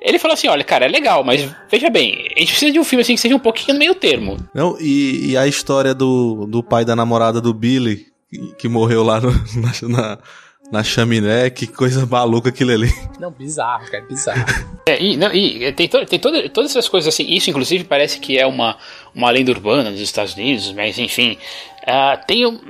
[0.00, 2.84] ele falou assim, olha, cara, é legal, mas veja bem, a gente precisa de um
[2.84, 4.36] filme assim que seja um pouquinho no meio termo.
[4.54, 9.02] Não, e, e a história do, do pai da namorada do Billy, que, que morreu
[9.02, 9.32] lá no,
[9.88, 10.18] na,
[10.70, 12.90] na chaminé, que coisa maluca aquilo ali.
[13.20, 14.44] Não, bizarro, cara, bizarro.
[14.86, 18.18] É, e, não, e tem, to, tem toda, todas essas coisas assim, isso inclusive parece
[18.18, 18.76] que é uma,
[19.14, 21.38] uma lenda urbana dos Estados Unidos, mas enfim,
[21.84, 22.60] uh, tem uh,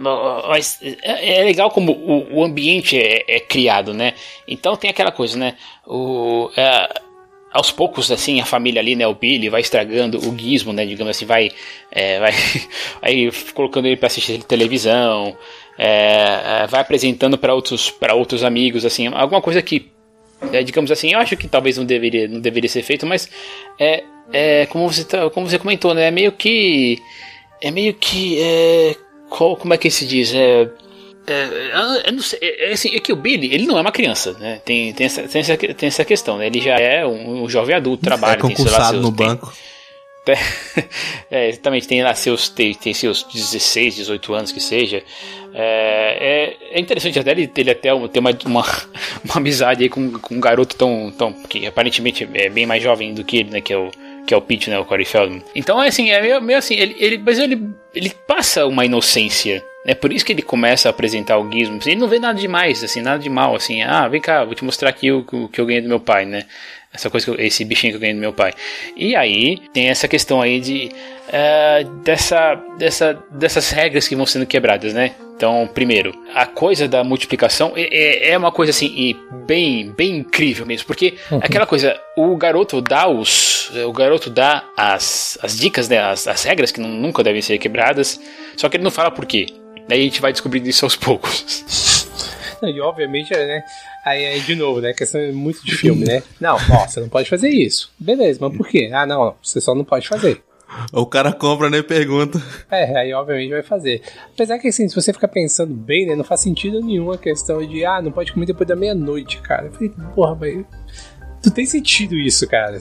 [0.48, 4.14] mas é, é legal como o, o ambiente é, é, criado, né?
[4.46, 5.56] Então tem aquela coisa, né?
[5.84, 7.04] O, uh,
[7.54, 11.16] aos poucos, assim, a família ali, né, o Billy, vai estragando o gizmo, né, digamos
[11.16, 11.50] assim, vai,
[11.88, 12.32] é, vai
[13.00, 15.36] aí colocando ele para assistir televisão,
[15.78, 19.90] é, é, vai apresentando para outros, para outros amigos, assim, alguma coisa que,
[20.52, 23.28] é, digamos assim, eu acho que talvez não deveria, não deveria ser feito, mas
[23.78, 26.98] é, é como você, tá, como você comentou, né, é meio que,
[27.60, 28.96] é meio que, é,
[29.28, 30.68] qual, como é que se diz, é,
[31.26, 34.34] é, é, sei, é, é, assim, é que o Billy, ele não é uma criança,
[34.38, 34.60] né?
[34.64, 36.46] Tem, tem, essa, tem, essa, tem essa questão, né?
[36.46, 39.52] Ele já é um, um jovem adulto, trabalha, é concursado tem, lá, no tem, banco.
[41.30, 45.02] é, exatamente, tem lá seus, tem, tem seus 16, 18 anos que seja.
[45.52, 48.64] É, é, é interessante até ele, ele até ter uma, uma,
[49.24, 51.32] uma, amizade aí com, com um garoto tão, tão.
[51.32, 53.60] que aparentemente é bem mais jovem do que ele, né?
[53.60, 53.90] Que é o,
[54.26, 54.78] que é o Pete, né?
[54.78, 55.42] O Corey Feldman.
[55.54, 57.60] Então é assim, é meio, meio assim, ele, ele, mas ele,
[57.94, 59.62] ele passa uma inocência.
[59.86, 61.78] É por isso que ele começa a apresentar o gizmo.
[61.84, 63.82] Ele não vê nada demais, assim, nada de mal, assim.
[63.82, 66.24] Ah, vem cá, vou te mostrar aqui o, o que eu ganhei do meu pai,
[66.24, 66.46] né?
[66.94, 68.52] Essa coisa, eu, esse bichinho que eu ganhei do meu pai.
[68.96, 70.90] E aí tem essa questão aí de
[71.28, 75.16] uh, dessa, dessa, dessas regras que vão sendo quebradas, né?
[75.36, 80.64] Então, primeiro, a coisa da multiplicação é, é, é uma coisa assim bem, bem incrível
[80.64, 81.40] mesmo, porque uhum.
[81.42, 86.44] aquela coisa, o garoto dá os, o garoto dá as, as dicas, né, as, as
[86.44, 88.20] regras que nunca devem ser quebradas,
[88.56, 89.46] só que ele não fala por quê.
[89.88, 91.90] Daí a gente vai descobrindo isso aos poucos.
[92.74, 93.64] E obviamente, né?
[94.04, 94.92] Aí, aí, de novo, né?
[94.92, 96.22] Questão muito de filme, né?
[96.40, 97.92] Não, ó, você não pode fazer isso.
[97.98, 98.90] Beleza, mas por quê?
[98.92, 100.42] Ah, não, você só não pode fazer.
[100.92, 102.42] O cara compra, nem pergunta.
[102.70, 104.02] É, aí obviamente vai fazer.
[104.32, 107.64] Apesar que assim, se você ficar pensando bem, né, não faz sentido nenhum a questão
[107.64, 109.66] de, ah, não pode comer depois da meia-noite, cara.
[109.66, 110.64] Eu falei, porra, mas.
[111.44, 112.78] Não tem sentido isso, cara.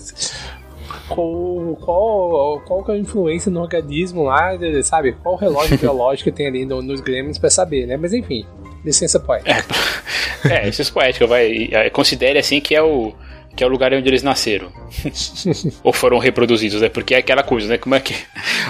[1.13, 4.52] Qual, qual, qual que é a influência no organismo lá,
[4.84, 5.13] sabe?
[5.23, 7.97] Qual relógio biológico tem ali no, nos grêmios pra saber, né?
[7.97, 8.45] Mas enfim,
[8.84, 9.52] licença poética.
[10.49, 11.69] É, é licença poética, vai.
[11.71, 13.13] É, considere assim que é o
[13.56, 14.71] que é o lugar onde eles nasceram.
[15.84, 16.89] Ou foram reproduzidos, né?
[16.89, 17.78] Porque é aquela coisa, né?
[17.78, 18.15] Como é que.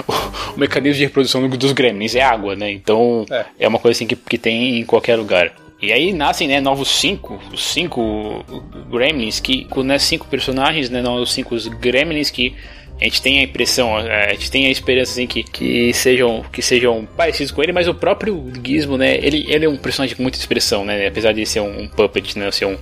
[0.07, 2.71] o, mecanismo de reprodução dos gremlins é água, né?
[2.71, 5.53] Então é, é uma coisa assim que, que tem em qualquer lugar.
[5.83, 8.41] E aí nascem, né, novos cinco, cinco
[8.89, 12.55] gremlins, que, né, cinco personagens, né, novos cinco gremlins que
[13.01, 16.61] a gente tem a impressão, a gente tem a esperança assim, que, que, sejam, que
[16.61, 20.23] sejam parecidos com ele, mas o próprio Gizmo, né, ele, ele é um personagem com
[20.23, 22.77] muita expressão, né, apesar de ser um, um puppet, né, ser um,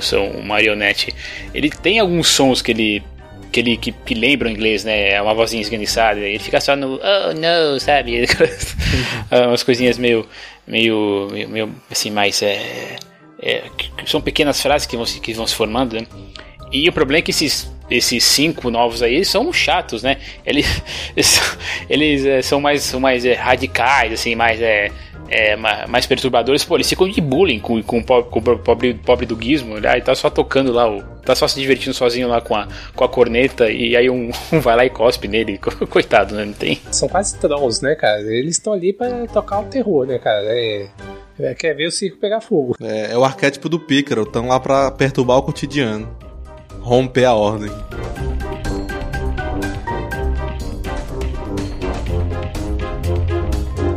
[0.00, 1.14] ser um marionete,
[1.52, 3.02] ele tem alguns sons que ele
[3.52, 5.10] que ele que, que lembra o inglês, né?
[5.10, 6.18] É uma vozinha esganiçada.
[6.18, 8.26] Ele fica só no oh no, sabe?
[9.30, 10.26] Umas coisinhas meio,
[10.66, 12.42] meio, meio, meio assim, mais.
[12.42, 12.96] É,
[13.40, 13.64] é,
[14.06, 16.06] são pequenas frases que vão, que vão se formando, né?
[16.72, 20.18] E o problema é que esses, esses cinco novos aí são chatos, né?
[20.44, 20.82] Eles,
[21.16, 24.60] eles, eles é, são mais, são mais é, radicais, assim, mais.
[24.60, 24.90] É,
[25.34, 28.94] é, mais perturbadores, pô, eles ficam de bullying com, com, o, pobre, com o pobre,
[28.94, 29.92] pobre do Gizmo, né?
[29.92, 33.02] Ele tá só tocando lá, o, tá só se divertindo sozinho lá com a, com
[33.02, 35.58] a corneta, e aí um, um vai lá e cospe nele,
[35.90, 36.44] coitado, né?
[36.44, 36.80] Não tem.
[36.92, 38.20] São quase trolls, né, cara?
[38.22, 40.44] Eles estão ali para tocar o terror, né, cara?
[40.46, 40.86] É,
[41.40, 42.76] é, quer ver o circo pegar fogo.
[42.80, 46.16] É, é o arquétipo do pícaro, estão lá para perturbar o cotidiano,
[46.80, 47.72] romper a ordem.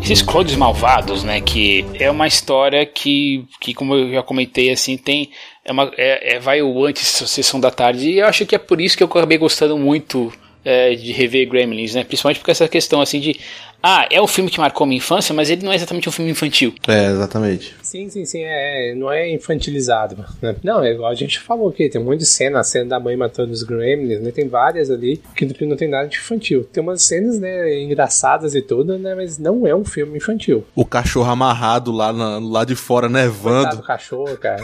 [0.07, 1.41] Esses Clones Malvados, né?
[1.41, 5.31] Que é uma história que, que como eu já comentei, assim, tem.
[5.65, 8.11] É uma, é, é vai o antes sessão da tarde.
[8.11, 10.31] E eu acho que é por isso que eu acabei gostando muito
[10.63, 12.05] é, de rever Gremlins, né?
[12.05, 13.37] Principalmente porque essa questão assim de
[13.81, 16.31] ah, é um filme que marcou minha infância, mas ele não é exatamente um filme
[16.31, 16.73] infantil.
[16.87, 17.75] É, exatamente.
[17.81, 20.25] Sim, sim, sim, é, não é infantilizado.
[20.41, 20.55] Né?
[20.63, 22.99] Não, é igual a gente falou aqui, tem um monte de cena, a cena da
[22.99, 24.31] mãe matando os gremlins, né?
[24.31, 26.65] Tem várias ali que não tem nada de infantil.
[26.65, 30.65] Tem umas cenas, né, engraçadas e tudo, né, mas não é um filme infantil.
[30.75, 33.77] O cachorro amarrado lá, na, lá de fora, nevando.
[33.77, 34.61] O cachorro, cara.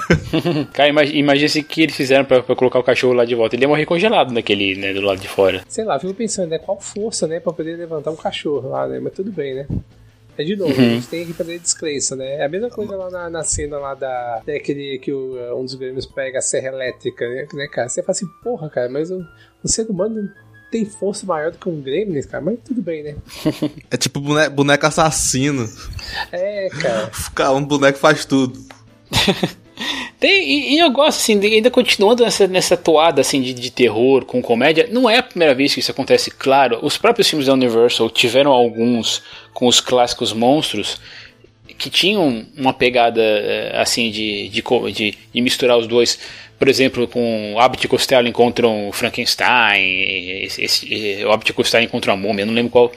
[0.72, 3.56] cara, imagina, imagina se que eles fizeram pra, pra, colocar o cachorro lá de volta.
[3.56, 5.62] Ele ia morrer congelado naquele, né, do lado de fora.
[5.68, 9.00] Sei lá, fico pensando, né, qual força, né, pra poder levantar um cachorro lá, né,
[9.00, 9.66] mas tudo bem, né.
[10.36, 10.80] É de novo, uhum.
[10.80, 12.38] a gente tem que fazer descrença, né?
[12.38, 14.42] É a mesma coisa lá na, na cena lá da.
[14.44, 17.88] Daquele que o, um dos Grêmios pega a serra elétrica, né, né, cara?
[17.88, 19.24] Você fala assim, porra, cara, mas o,
[19.62, 20.28] o ser humano
[20.72, 23.16] tem força maior do que um Gremlins, cara, mas tudo bem, né?
[23.88, 25.68] é tipo boneco, boneco assassino.
[26.32, 27.52] É, cara.
[27.52, 28.58] Um boneco faz tudo.
[30.20, 33.70] Tem, e, e, eu gosto, assim, de, ainda continuando nessa, nessa toada assim, de, de,
[33.70, 36.78] terror com comédia, não é a primeira vez que isso acontece, claro.
[36.82, 41.00] Os próprios filmes da Universal tiveram alguns com os clássicos monstros
[41.76, 46.18] que tinham uma pegada eh, assim de, de, de, de misturar os dois.
[46.58, 52.14] Por exemplo, com Abbott e Costello encontram Frankenstein, esse, esse, o Abbott e Costello encontram
[52.14, 52.92] a múmia, não lembro qual,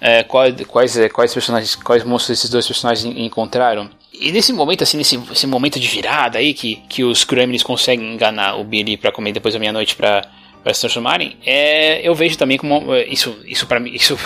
[0.00, 3.90] é, quais, quais, quais personagens, quais monstros esses dois personagens encontraram.
[4.12, 8.56] E nesse momento, assim, nesse, momento de virada aí, que, que os Gremlins conseguem enganar
[8.56, 10.26] o Billy para comer depois da meia-noite pra,
[10.62, 12.94] pra se transformarem, é, eu vejo também como.
[12.94, 14.18] É, isso, isso para mim, isso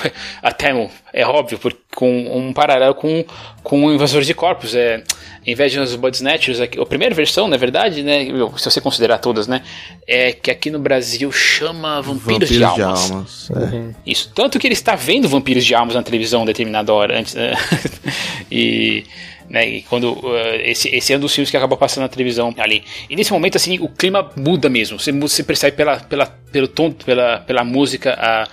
[0.43, 0.73] até
[1.13, 3.25] é óbvio, por, com um paralelo com,
[3.63, 4.75] com Invasores de Corpos.
[4.75, 5.05] É,
[5.47, 8.27] em vez de nos Bud Snatchers, a primeira versão, na verdade, né,
[8.57, 9.63] se você considerar todas, né,
[10.07, 13.07] é que aqui no Brasil chama Vampiros, Vampiros de Almas.
[13.07, 13.55] De almas é.
[13.55, 13.95] uhum.
[14.07, 14.33] Isso.
[14.35, 17.35] Tanto que ele está vendo Vampiros de Almas na televisão a determinada hora antes.
[17.35, 17.53] Né?
[18.51, 19.05] e
[19.49, 19.69] né?
[19.69, 22.83] E quando uh, esse, esse é um dos filmes que acaba passando na televisão ali.
[23.09, 24.99] E nesse momento, assim, o clima muda mesmo.
[24.99, 28.49] Você, você percebe pela, pela, pelo tom, pela, pela música, a,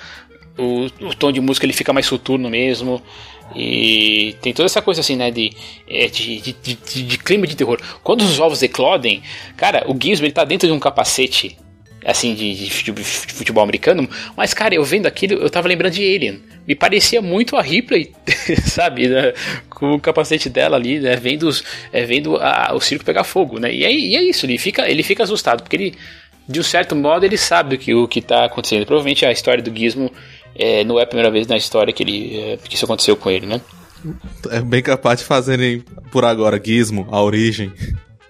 [0.58, 3.02] o, o tom de música ele fica mais soturno mesmo.
[3.56, 5.32] E tem toda essa coisa assim, né?
[5.32, 5.52] De,
[5.88, 7.80] é, de, de, de, de clima de terror.
[8.04, 9.22] Quando os ovos eclodem,
[9.58, 11.58] cara, o Gizmo ele tá dentro de um capacete
[12.04, 16.42] assim, de, de, futebol americano, mas, cara, eu vendo aquilo, eu tava lembrando de Alien.
[16.68, 18.12] Me parecia muito a Ripley,
[18.66, 19.34] sabe, né?
[19.70, 21.16] com o capacete dela ali, né?
[21.16, 21.50] Vendo,
[21.92, 23.74] é, vendo a, o circo pegar fogo, né?
[23.74, 25.96] E é, e é isso, ele fica, ele fica assustado, porque ele,
[26.48, 28.86] de um certo modo, ele sabe o que, o que tá acontecendo.
[28.86, 30.12] Provavelmente a história do Gizmo
[30.56, 33.30] é, não é a primeira vez na história que, ele, é, que isso aconteceu com
[33.30, 33.62] ele, né?
[34.50, 37.72] É bem capaz de fazerem por agora Gizmo, a origem.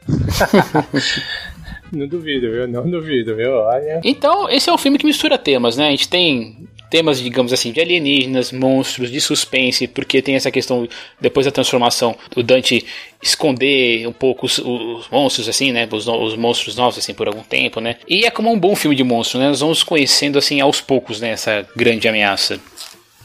[1.91, 2.67] Não duvido, viu?
[2.67, 3.51] Não duvido, viu?
[3.51, 3.99] Olha.
[4.03, 5.87] Então, esse é um filme que mistura temas, né?
[5.87, 10.87] A gente tem temas, digamos assim, de alienígenas, monstros, de suspense, porque tem essa questão,
[11.19, 12.85] depois da transformação, do Dante
[13.23, 15.87] esconder um pouco os, os monstros, assim, né?
[15.89, 17.95] Os, os, monstros novos, assim, por algum tempo, né?
[18.07, 19.47] E é como um bom filme de monstro, né?
[19.47, 21.29] Nós vamos conhecendo, assim, aos poucos, né?
[21.29, 22.59] Essa grande ameaça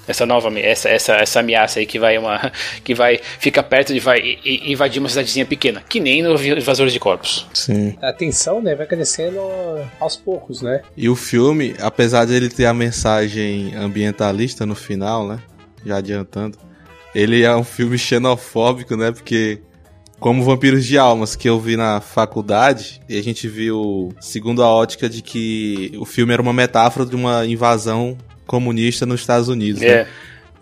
[0.07, 2.53] essa nova essa, essa, essa ameaça aí que vai uma
[2.85, 7.01] que vai fica perto de vai invadir uma cidadezinha pequena, que nem no Invasores de
[7.01, 7.47] Corpos.
[7.53, 7.97] Sim.
[8.01, 9.41] A tensão, né, vai crescendo
[9.99, 10.83] aos poucos, né?
[10.97, 15.39] E o filme, apesar de ele ter a mensagem ambientalista no final, né,
[15.85, 16.59] já adiantando,
[17.15, 19.61] ele é um filme xenofóbico, né, porque
[20.19, 24.69] como Vampiros de Almas, que eu vi na faculdade, e a gente viu, segundo a
[24.69, 29.81] ótica, de que o filme era uma metáfora de uma invasão comunista nos Estados Unidos,
[29.81, 29.89] né?
[29.89, 30.05] é.
[30.05, 30.09] né?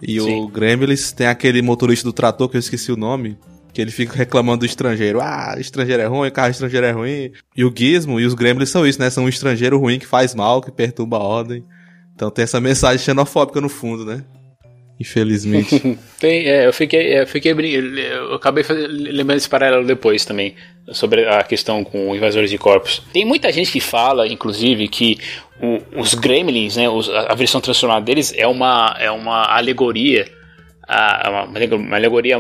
[0.02, 0.40] E Sim.
[0.40, 3.38] o Gremlins tem aquele motorista do trator que eu esqueci o nome,
[3.72, 5.20] que ele fica reclamando do estrangeiro.
[5.20, 7.32] Ah, estrangeiro é ruim, carro estrangeiro é ruim.
[7.56, 9.08] E o Gizmo e os Gremlins são isso, né?
[9.08, 11.64] São um estrangeiro ruim que faz mal, que perturba a ordem.
[12.14, 14.24] Então tem essa mensagem xenofóbica no fundo, né?
[15.04, 15.98] Infelizmente.
[16.18, 20.54] Tem, é, eu fiquei, eu fiquei eu acabei lembrando esse paralelo depois também
[20.92, 23.02] sobre a questão com invasores de corpos.
[23.12, 25.18] Tem muita gente que fala, inclusive, que
[25.60, 30.26] o, os Gremlins, né, os, a versão transformada deles é uma é uma alegoria
[30.86, 32.36] a, uma, uma alegoria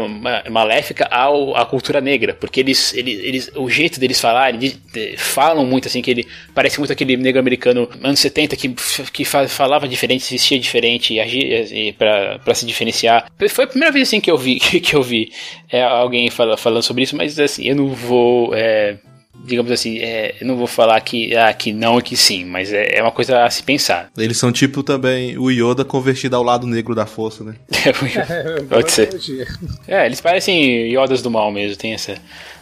[0.50, 5.16] maléfica ao, à cultura negra, porque eles, eles, eles o jeito deles falarem, de, de,
[5.16, 8.74] falam muito assim, que ele parece muito aquele negro americano anos 70 que,
[9.12, 11.94] que falava diferente, se vestia diferente e agia
[12.42, 13.30] para se diferenciar.
[13.48, 15.32] Foi a primeira vez assim que eu vi que eu vi
[15.70, 18.96] é, alguém fala, falando sobre isso, mas assim, eu não vou é,
[19.44, 22.72] digamos assim, é, eu não vou falar que, ah, que não e que sim, mas
[22.72, 24.10] é, é, uma coisa a se pensar.
[24.16, 27.54] Eles são tipo também o Yoda convertido ao lado negro da força, né?
[27.84, 29.10] É, pode ser.
[29.86, 32.14] É, eles parecem Yodas do mal mesmo, tem essa,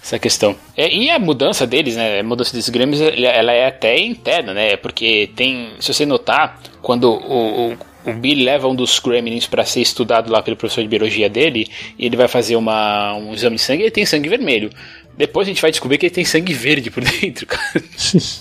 [0.02, 0.56] essa questão.
[0.76, 4.76] É, e a mudança deles, né, a mudança desses Grêmios, ela é até interna, né,
[4.76, 9.64] porque tem, se você notar, quando o, o o Billy leva um dos Gremlins para
[9.64, 11.68] ser estudado lá pelo professor de biologia dele,
[11.98, 14.70] e ele vai fazer uma, um exame de sangue e ele tem sangue vermelho.
[15.16, 17.82] Depois a gente vai descobrir que ele tem sangue verde por dentro, cara.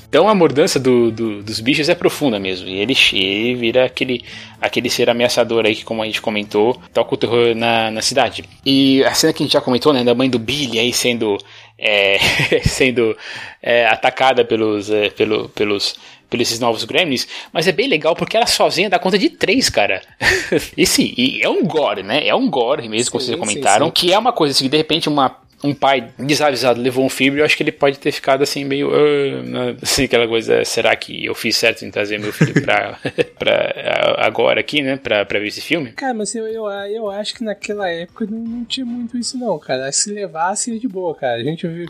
[0.08, 2.68] então a mordança do, do, dos bichos é profunda mesmo.
[2.68, 4.24] E ele, ele vira aquele,
[4.60, 8.44] aquele ser ameaçador aí que, como a gente comentou, toca o terror na, na cidade.
[8.66, 11.38] E a cena que a gente já comentou, né, da mãe do Billy aí sendo,
[11.78, 12.18] é,
[12.64, 13.18] sendo
[13.62, 15.96] é, atacada pelos, é, pelo, pelos
[16.32, 19.70] pelos esses novos Gremlins, mas é bem legal porque ela sozinha dá conta de três,
[19.70, 20.02] cara.
[20.78, 22.26] e sim, e é um gore, né?
[22.26, 24.08] É um gore mesmo, sim, como vocês comentaram, sim, sim.
[24.08, 27.46] que é uma coisa assim, de repente uma um pai desavisado levou um filho, eu
[27.46, 31.36] acho que ele pode ter ficado assim meio uh, assim aquela coisa, será que eu
[31.36, 32.98] fiz certo em trazer meu filho pra,
[33.38, 35.92] pra agora aqui, né, pra, pra ver esse filme?
[35.94, 39.58] Cara, mas eu, eu, eu acho que naquela época não, não tinha muito isso não,
[39.60, 41.88] cara, se levasse de boa, cara, a gente viu,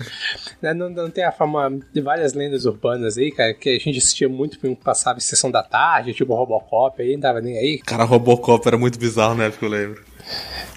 [0.62, 3.98] né, não, não tem a fama de várias lendas urbanas aí, cara, que a gente
[3.98, 7.58] assistia muito filme que passava em sessão da tarde, tipo Robocop aí, não tava nem
[7.58, 7.80] aí.
[7.80, 10.11] Cara, Robocop era muito bizarro na época, eu lembro.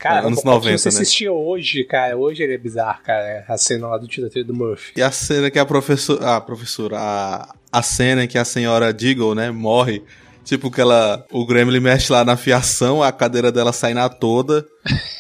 [0.05, 0.95] Cara, anos 90, você né?
[0.95, 4.93] assistia hoje, cara, hoje ele é bizarro, cara, a cena lá do tiroteio do Murphy.
[4.95, 9.35] E a cena que a professora, a professora, a, a cena que a senhora Deagle,
[9.35, 10.03] né, morre,
[10.45, 14.67] tipo que ela, o Gremlin mexe lá na fiação, a cadeira dela sai na toda,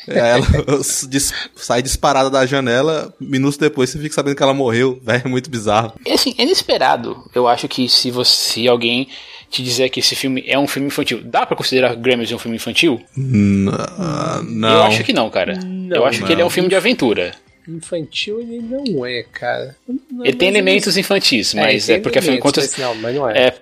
[0.06, 0.44] ela
[1.08, 5.28] dis, sai disparada da janela, minutos depois você fica sabendo que ela morreu, velho, é
[5.28, 5.92] muito bizarro.
[6.04, 9.08] É assim, é inesperado, eu acho que se você, se alguém
[9.54, 11.20] te dizer que esse filme é um filme infantil.
[11.22, 13.00] Dá para considerar Gremlins um filme infantil?
[13.16, 14.68] Não.
[14.68, 15.56] Eu acho que não, cara.
[15.56, 16.26] Não, eu acho não.
[16.26, 17.34] que ele é um filme de aventura.
[17.68, 19.76] Infantil ele não é, cara.
[20.10, 22.76] Não, ele tem elementos infantis, é, mas é, é porque afinal de contas.
[22.76, 23.38] Não, mas não é.
[23.38, 23.54] é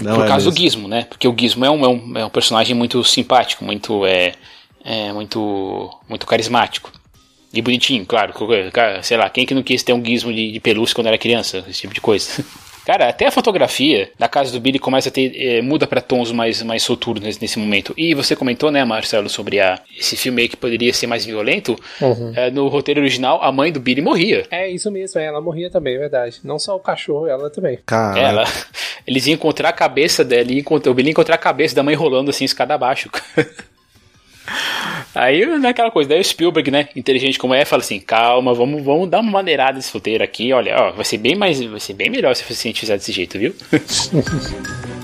[0.00, 0.50] não por é causa mesmo.
[0.50, 1.06] do Gizmo, né?
[1.08, 4.32] Porque o Gizmo é um, é um, é um personagem muito simpático, muito é,
[4.84, 6.92] é muito muito carismático.
[7.52, 8.34] E bonitinho, claro.
[9.02, 11.64] Sei lá, quem que não quis ter um gizmo de, de pelúcia quando era criança?
[11.68, 12.44] Esse tipo de coisa.
[12.84, 15.32] Cara, até a fotografia da casa do Billy começa a ter.
[15.36, 17.94] É, muda para tons mais, mais soturnos nesse, nesse, momento.
[17.96, 21.76] E você comentou, né, Marcelo, sobre a, esse filme aí que poderia ser mais violento.
[22.00, 22.32] Uhum.
[22.36, 24.44] É, no roteiro original, a mãe do Billy morria.
[24.50, 26.40] É, isso mesmo, ela morria também, é verdade.
[26.44, 27.78] Não só o cachorro, ela também.
[27.86, 28.20] Cara.
[28.20, 28.44] Ela,
[29.06, 32.28] eles iam encontrar a cabeça dela, o Billy ia encontrar a cabeça da mãe rolando
[32.28, 33.08] assim, escada abaixo.
[35.14, 39.08] Aí, naquela coisa, daí o Spielberg, né, inteligente como é, fala assim, calma, vamos, vamos
[39.08, 42.10] dar uma maneirada nesse roteiro aqui, olha, ó, vai ser bem mais, vai ser bem
[42.10, 43.54] melhor se a gente fizer desse jeito, viu?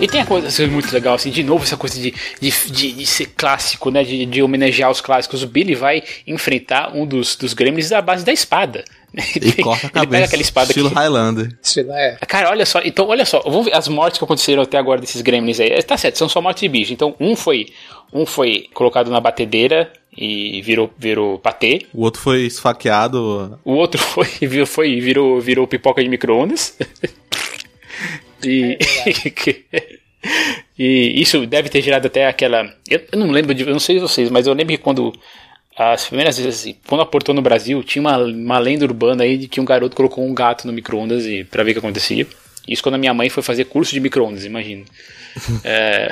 [0.00, 3.06] E tem a coisa muito legal, assim, de novo, essa coisa de, de, de, de
[3.06, 4.04] ser clássico, né?
[4.04, 5.42] De, de, homenagear os clássicos.
[5.42, 8.84] O Billy vai enfrentar um dos, dos gremlins à base da espada.
[9.40, 10.06] E corta a cabeça.
[10.06, 10.96] Ele pega aquela espada estilo aqui.
[10.96, 11.58] Highlander.
[11.90, 12.16] É.
[12.26, 12.80] Cara, olha só.
[12.84, 13.40] Então, olha só.
[13.40, 15.82] Vamos ver as mortes que aconteceram até agora desses gremlins aí.
[15.82, 16.92] Tá certo, são só mortes de bicho.
[16.92, 17.66] Então, um foi,
[18.12, 21.86] um foi colocado na batedeira e virou, virou patê.
[21.92, 23.58] O outro foi esfaqueado.
[23.64, 24.26] O outro foi,
[24.66, 26.76] foi virou, virou pipoca de micro-ondas.
[28.44, 28.78] e...
[29.72, 29.98] É
[30.78, 32.72] e isso deve ter gerado até aquela.
[32.88, 33.62] Eu, não lembro de.
[33.62, 35.12] Eu não sei vocês, mas eu lembro que quando
[35.78, 39.46] as primeiras vezes, assim, quando aportou no Brasil, tinha uma, uma lenda urbana aí de
[39.46, 42.26] que um garoto colocou um gato no micro-ondas para ver o que acontecia.
[42.66, 44.84] Isso quando a minha mãe foi fazer curso de micro-ondas, imagina.
[45.64, 46.08] É...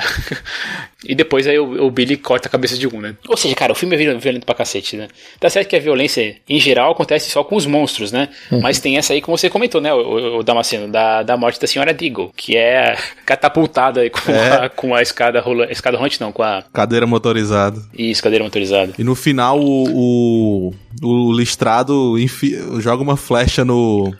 [1.03, 3.15] e depois aí o, o, Billy corta a cabeça de um, né?
[3.27, 5.07] Ou seja, cara, o filme é violento pra cacete, né?
[5.39, 8.29] Tá certo que a violência, em geral, acontece só com os monstros, né?
[8.51, 8.61] Uhum.
[8.61, 11.67] Mas tem essa aí, como você comentou, né, o, o Damasceno, da, da morte da
[11.67, 14.65] senhora Deagle, que é catapultada aí com, é.
[14.65, 15.71] a, com a escada rolante.
[15.71, 16.63] Escada rolante não, com a.
[16.73, 17.81] Cadeira motorizada.
[17.97, 18.93] Isso, cadeira motorizada.
[18.97, 20.73] E no final o, o,
[21.03, 22.57] o listrado enfi...
[22.79, 24.13] joga uma flecha no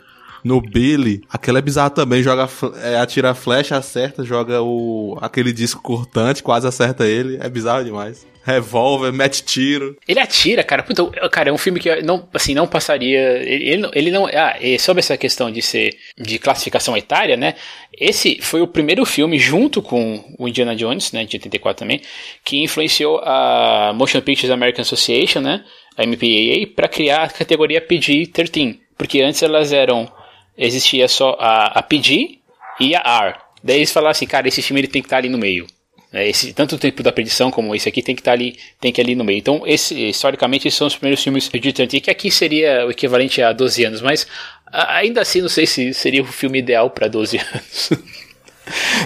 [0.44, 2.48] no Billy, aquele é bizarro também, joga,
[2.82, 7.84] é, atira a flecha, acerta, joga o aquele disco cortante, quase acerta ele, é bizarro
[7.84, 8.26] demais.
[8.48, 9.94] Revólver, mete tiro.
[10.08, 10.82] Ele atira, cara.
[10.82, 13.20] Puta, cara, é um filme que não, assim, não passaria.
[13.42, 14.24] Ele, ele não.
[14.26, 17.56] Ah, sobre essa questão de ser de classificação etária, né?
[17.92, 22.00] Esse foi o primeiro filme, junto com o Indiana Jones, né, de 84 também,
[22.42, 25.62] que influenciou a Motion Pictures American Association, né,
[25.96, 28.78] a MPAA, para criar a categoria PG-13.
[28.96, 30.10] Porque antes elas eram
[30.58, 32.38] existia só a, a PG
[32.80, 33.34] e a R.
[33.62, 35.66] Daí eles falaram assim, cara, esse filme ele tem que estar tá ali no meio.
[36.12, 38.56] É, esse, tanto o tempo da perdição como esse aqui tem que estar tá ali,
[38.80, 39.38] tem que ali no meio.
[39.38, 43.42] Então, esse, historicamente, esses são os primeiros filmes de 30 que aqui seria o equivalente
[43.42, 44.26] a 12 anos, mas
[44.72, 47.90] ainda assim não sei se seria o filme ideal para 12 anos.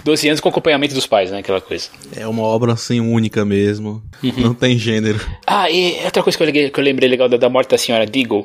[0.04, 1.38] 12 anos com acompanhamento dos pais, né?
[1.38, 1.88] Aquela coisa.
[2.16, 4.02] É uma obra assim única mesmo.
[4.22, 4.32] Uhum.
[4.38, 5.20] Não tem gênero.
[5.46, 8.06] Ah, e outra coisa que eu, que eu lembrei legal da, da morte da senhora
[8.06, 8.44] Deagle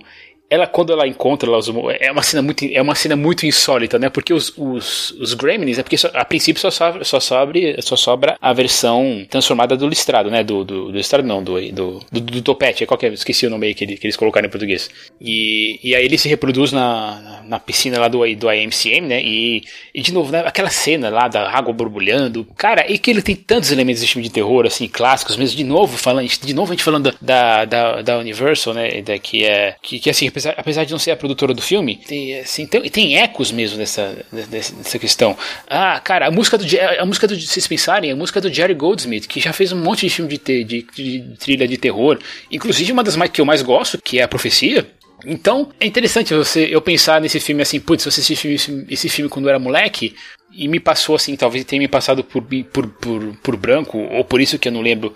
[0.50, 1.68] ela quando ela encontra lá os
[2.00, 4.10] é uma cena muito é uma cena muito insólita né?
[4.10, 7.96] Porque os, os, os Gremlins é porque só, a princípio só sobra, só sobra só
[7.96, 10.44] sobra a versão transformada do listrado né?
[10.44, 13.08] Do, do, do listrado não do do, do, do topete qual é?
[13.08, 14.90] esqueci o nome aí que, ele, que eles colocaram em português.
[15.20, 19.22] E, e aí ele se reproduz na, na piscina lá do, do IMCM né?
[19.22, 22.48] E, e de novo né, aquela cena lá da água borbulhando.
[22.58, 25.64] Cara e que ele tem tantos elementos de filme de terror assim clássicos mesmo de
[25.66, 29.02] novo falando de novo a gente falando da da, da Universal né?
[29.02, 31.98] Da, que é que, que assim apesar, apesar de não ser a produtora do filme,
[32.08, 35.36] tem, assim, tem, tem ecos mesmo dessa, dessa questão.
[35.68, 36.66] Ah, cara, a música do
[37.00, 39.82] a música do se vocês pensarem, a música do Jerry Goldsmith, que já fez um
[39.82, 42.20] monte de filme de, de, de, de trilha de terror,
[42.52, 44.88] inclusive uma das mais que eu mais gosto, que é a Profecia.
[45.26, 49.30] Então, é interessante você eu pensar nesse filme assim, putz, eu assisti esse esse filme
[49.30, 50.16] quando eu era moleque,
[50.52, 54.40] e me passou assim, talvez tenha me passado por, por, por, por branco, ou por
[54.40, 55.14] isso que eu não lembro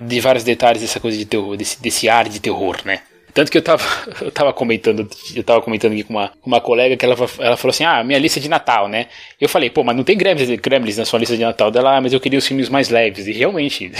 [0.00, 3.02] de vários detalhes dessa coisa de terror, desse, desse ar de terror, né?
[3.32, 3.82] Tanto que eu tava,
[4.20, 7.70] eu tava comentando, eu tava comentando aqui com uma, uma colega que ela, ela falou
[7.70, 9.06] assim: Ah, minha lista de Natal, né?
[9.40, 12.00] Eu falei, pô, mas não tem Gremlins, Gremlins na sua lista de Natal dela, ah,
[12.00, 13.26] mas eu queria os filmes mais leves.
[13.26, 13.90] E realmente,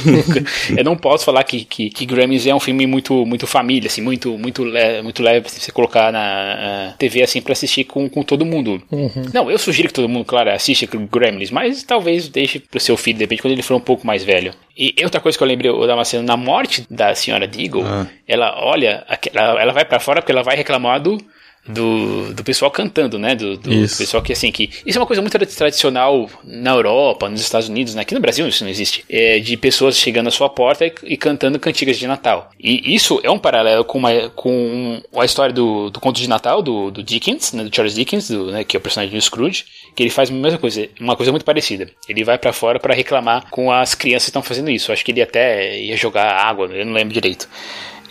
[0.76, 4.00] eu não posso falar que, que, que Gremlins é um filme muito, muito família, assim,
[4.00, 8.22] muito, muito, le muito leve se você colocar na TV assim pra assistir com, com
[8.22, 8.82] todo mundo.
[8.90, 9.26] Uhum.
[9.32, 13.18] Não, eu sugiro que todo mundo, claro, assista Gremlins, mas talvez deixe pro seu filho,
[13.18, 14.54] de repente, quando ele for um pouco mais velho.
[14.76, 18.06] E outra coisa que eu lembrei, o Damasceno, na morte da senhora Deagle, ah.
[18.26, 21.18] ela olha, ela, ela vai para fora porque ela vai reclamar do,
[21.66, 23.34] do, do pessoal cantando, né?
[23.34, 27.28] Do, do, do, pessoal que assim que isso é uma coisa muito tradicional na Europa,
[27.28, 28.02] nos Estados Unidos, né?
[28.02, 31.16] aqui no Brasil isso não existe, é de pessoas chegando à sua porta e, e
[31.16, 32.50] cantando cantigas de Natal.
[32.58, 36.62] E isso é um paralelo com, uma, com a história do, do conto de Natal
[36.62, 37.62] do, do Dickens, né?
[37.62, 38.64] do Charles Dickens, do, né?
[38.64, 41.44] que é o personagem do Scrooge, que ele faz a mesma coisa, uma coisa muito
[41.44, 41.88] parecida.
[42.08, 44.90] Ele vai para fora para reclamar com as crianças que estão fazendo isso.
[44.90, 47.48] Acho que ele até ia jogar água, eu não lembro direito.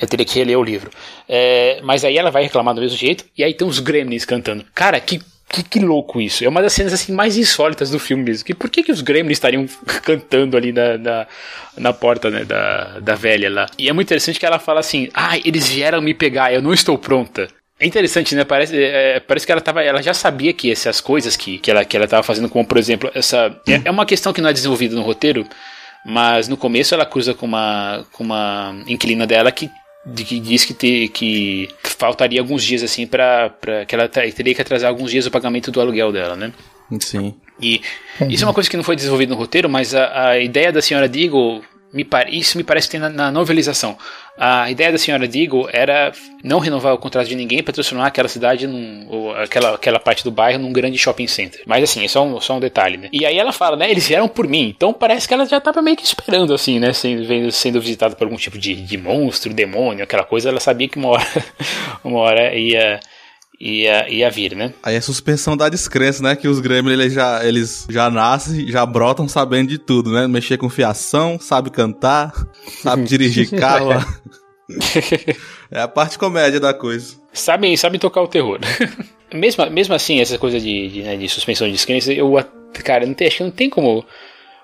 [0.02, 0.89] Eu teria que reler o livro.
[1.30, 4.66] É, mas aí ela vai reclamar do mesmo jeito, e aí tem os gremlins cantando.
[4.74, 5.22] Cara, que
[5.52, 6.45] que, que, louco isso.
[6.45, 8.45] É uma das cenas assim mais insólitas do filme mesmo.
[8.45, 9.68] Que, por que, que os gremlins estariam
[10.02, 11.28] cantando ali na, na,
[11.78, 13.66] na, porta né, da, da velha lá?
[13.78, 16.74] E é muito interessante que ela fala assim: Ah, eles vieram me pegar, eu não
[16.74, 17.49] estou pronta.
[17.78, 18.45] É interessante, né?
[18.45, 21.84] Parece, é, parece que ela, tava, ela já sabia que essas coisas que, que ela
[21.84, 23.54] que ela estava fazendo, como por exemplo, essa.
[23.68, 25.45] É, é uma questão que não é desenvolvida no roteiro,
[26.06, 29.70] mas no começo ela cruza com uma, com uma inquilina dela que
[30.06, 33.54] de que diz que, te, que faltaria alguns dias assim para
[33.88, 36.52] que ela teria que atrasar alguns dias o pagamento do aluguel dela, né?
[36.99, 37.36] Sim.
[37.62, 37.82] E
[38.28, 40.82] isso é uma coisa que não foi desenvolvida no roteiro, mas a, a ideia da
[40.82, 41.62] senhora Deagle
[41.93, 43.97] me, isso me parece que tem na, na, novelização.
[44.38, 46.11] A ideia da senhora Deagle era
[46.43, 50.23] não renovar o contrato de ninguém para transformar aquela cidade, num, ou aquela, aquela parte
[50.23, 51.61] do bairro, num grande shopping center.
[51.65, 53.09] Mas assim, é só um, só um detalhe, né?
[53.11, 53.91] E aí ela fala, né?
[53.91, 54.73] Eles vieram por mim.
[54.75, 56.93] Então parece que ela já estava meio que esperando, assim, né?
[56.93, 60.49] Sendo, sendo visitada por algum tipo de, de monstro, demônio, aquela coisa.
[60.49, 61.27] Ela sabia que uma hora,
[62.03, 62.99] uma hora ia
[63.62, 64.74] ia, ia vir, né?
[64.82, 66.36] Aí é suspensão da descrença, né?
[66.36, 70.28] Que os Gremlins eles já, eles já nascem, já brotam sabendo de tudo, né?
[70.28, 72.34] Mexer com fiação, sabe cantar,
[72.82, 73.91] sabe dirigir carro.
[75.70, 77.16] é a parte comédia da coisa.
[77.32, 78.59] Sabem, sabem tocar o terror.
[79.32, 82.34] mesmo, mesmo assim, essa coisa de, de, né, de suspensão de descrença, eu,
[82.84, 84.03] cara, não tem, acho que não tem como,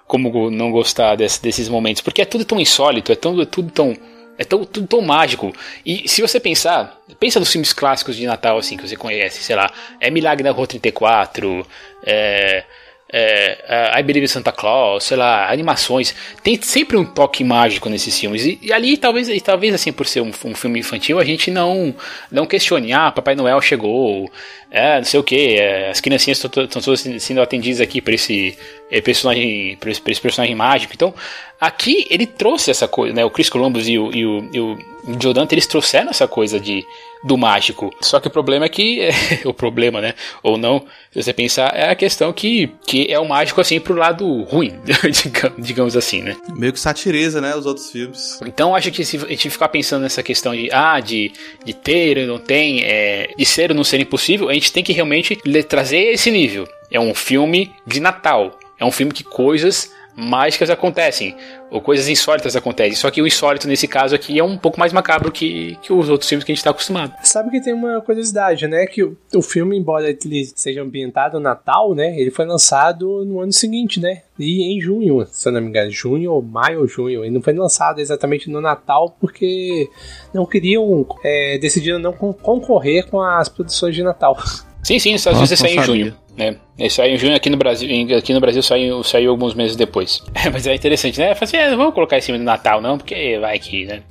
[0.07, 3.71] como não gostar desse, desses momentos, porque é tudo tão insólito, é, tão, é tudo
[3.71, 3.95] tão
[4.37, 5.53] é tão, tudo tão mágico.
[5.85, 9.55] E se você pensar, pensa nos filmes clássicos de Natal, assim, que você conhece, sei
[9.55, 11.65] lá, é Milagre na Rua 34,
[12.03, 12.63] é,
[13.11, 16.13] é, I Believe Santa Claus, sei lá, animações.
[16.43, 18.45] Tem sempre um toque mágico nesses filmes.
[18.45, 21.49] E, e ali, talvez, e talvez assim, por ser um, um, filme infantil, a gente
[21.49, 21.95] não,
[22.31, 24.29] não questione, ah, Papai Noel chegou,
[24.69, 28.57] é, não sei o que, é, as criancinhas estão todas sendo atendidas aqui por esse,
[28.91, 30.93] é, personagem, por esse, esse personagem mágico.
[30.93, 31.13] Então,
[31.59, 33.25] Aqui ele trouxe essa coisa, né?
[33.25, 34.77] O Chris Columbus e o, e o, e o
[35.19, 36.85] Joe Dante, eles trouxeram essa coisa de,
[37.27, 37.93] do mágico.
[38.01, 39.09] Só que o problema é que.
[39.45, 40.13] o problema, né?
[40.41, 43.93] Ou não, se você pensar, é a questão que, que é o mágico assim pro
[43.93, 44.73] lado ruim,
[45.59, 46.35] digamos assim, né?
[46.55, 47.55] Meio que satiriza, né?
[47.55, 48.39] Os outros filmes.
[48.45, 51.31] Então acho que se a gente ficar pensando nessa questão de, ah, de,
[51.63, 54.83] de ter ou não tem, é, de ser ou não ser impossível, a gente tem
[54.83, 55.35] que realmente
[55.67, 56.67] trazer esse nível.
[56.89, 58.57] É um filme de Natal.
[58.79, 61.35] É um filme que coisas mágicas acontecem,
[61.69, 62.95] ou coisas insólitas acontecem.
[62.95, 66.09] Só que o insólito nesse caso aqui é um pouco mais macabro que, que os
[66.09, 67.13] outros filmes que a gente está acostumado.
[67.23, 68.87] Sabe que tem uma curiosidade, né?
[68.87, 72.19] Que o, o filme, embora ele seja ambientado no Natal, né?
[72.19, 74.23] Ele foi lançado no ano seguinte, né?
[74.39, 77.23] E em junho, se eu não me engano, junho ou maio ou junho.
[77.23, 79.87] Ele não foi lançado exatamente no Natal porque
[80.33, 84.37] não queriam, é, decidiram não concorrer com as produções de Natal.
[84.87, 86.17] Sim, sim, nos Estados Unidos saiu em junho.
[86.37, 86.55] Né?
[86.79, 90.23] Ele saiu em junho, aqui no Brasil, aqui no Brasil saiu, saiu alguns meses depois.
[90.33, 91.35] É, mas é interessante, né?
[91.35, 94.01] Falei assim, é, vamos colocar em cima do Natal, não, porque vai que, né?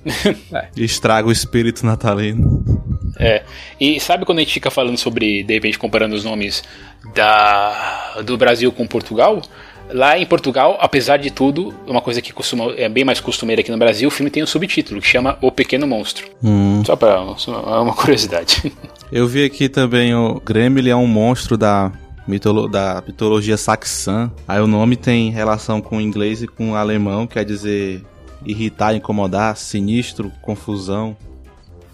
[0.53, 0.67] É.
[0.77, 2.63] Estraga o espírito natalino.
[3.19, 3.43] É.
[3.81, 6.63] E sabe quando a gente fica falando sobre, de repente, comparando os nomes
[7.15, 9.41] da, do Brasil com Portugal?
[9.91, 13.71] Lá em Portugal, apesar de tudo, uma coisa que costuma, é bem mais costumeira aqui
[13.71, 16.27] no Brasil, o filme tem um subtítulo que chama O Pequeno Monstro.
[16.43, 16.83] Hum.
[16.85, 18.73] Só para uma curiosidade.
[19.13, 21.93] Eu vi aqui também o Gremlin é um monstro da,
[22.27, 24.31] mitolo da mitologia saxã.
[24.47, 28.05] Aí o nome tem relação com o inglês e com o alemão, quer dizer
[28.45, 31.17] irritar, incomodar, sinistro, confusão.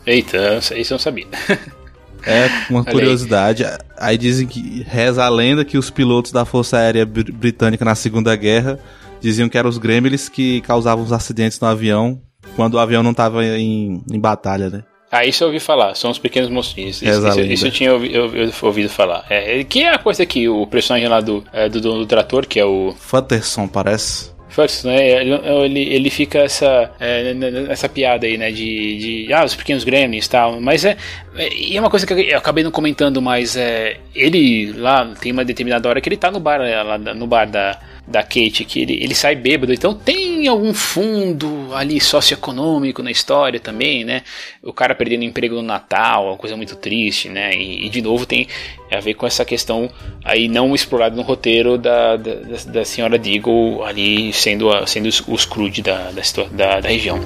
[0.07, 1.27] Eita, isso eu não sabia.
[2.27, 3.65] É uma curiosidade.
[3.99, 8.35] Aí dizem que reza a lenda que os pilotos da Força Aérea Britânica na Segunda
[8.37, 8.79] Guerra
[9.21, 12.21] diziam que eram os Gremlins que causavam os acidentes no avião
[12.57, 14.83] quando o avião não estava em, em batalha, né?
[15.11, 17.03] Ah, isso eu ouvi falar, são os pequenos monstrinhos.
[17.03, 19.27] Isso, isso, isso, eu tinha ouvi, eu, eu ouvido falar.
[19.29, 22.59] É, que é a coisa que o personagem lá do, é, do do trator, que
[22.59, 22.95] é o.
[22.99, 24.33] Futterson, parece.
[24.53, 25.25] Futterson, né?
[25.65, 27.35] Ele, ele fica essa, é,
[27.69, 28.51] essa piada aí, né?
[28.51, 29.33] De, de.
[29.33, 30.61] Ah, os pequenos gremlins e tal.
[30.61, 30.97] Mas é.
[31.37, 33.97] é e é uma coisa que eu acabei não comentando, mas é.
[34.15, 37.47] Ele lá tem uma determinada hora que ele tá no bar, né, lá, no bar
[37.47, 43.11] da da Kate, que ele, ele sai bêbado, então tem algum fundo ali socioeconômico na
[43.11, 44.23] história também, né?
[44.63, 47.55] O cara perdendo emprego no Natal, uma coisa muito triste, né?
[47.55, 48.49] E, e de novo tem
[48.91, 49.91] a ver com essa questão
[50.25, 52.35] aí não explorada no roteiro da, da,
[52.67, 55.49] da senhora Deagle ali sendo, a, sendo os, os
[55.81, 57.21] da, da, da, da região.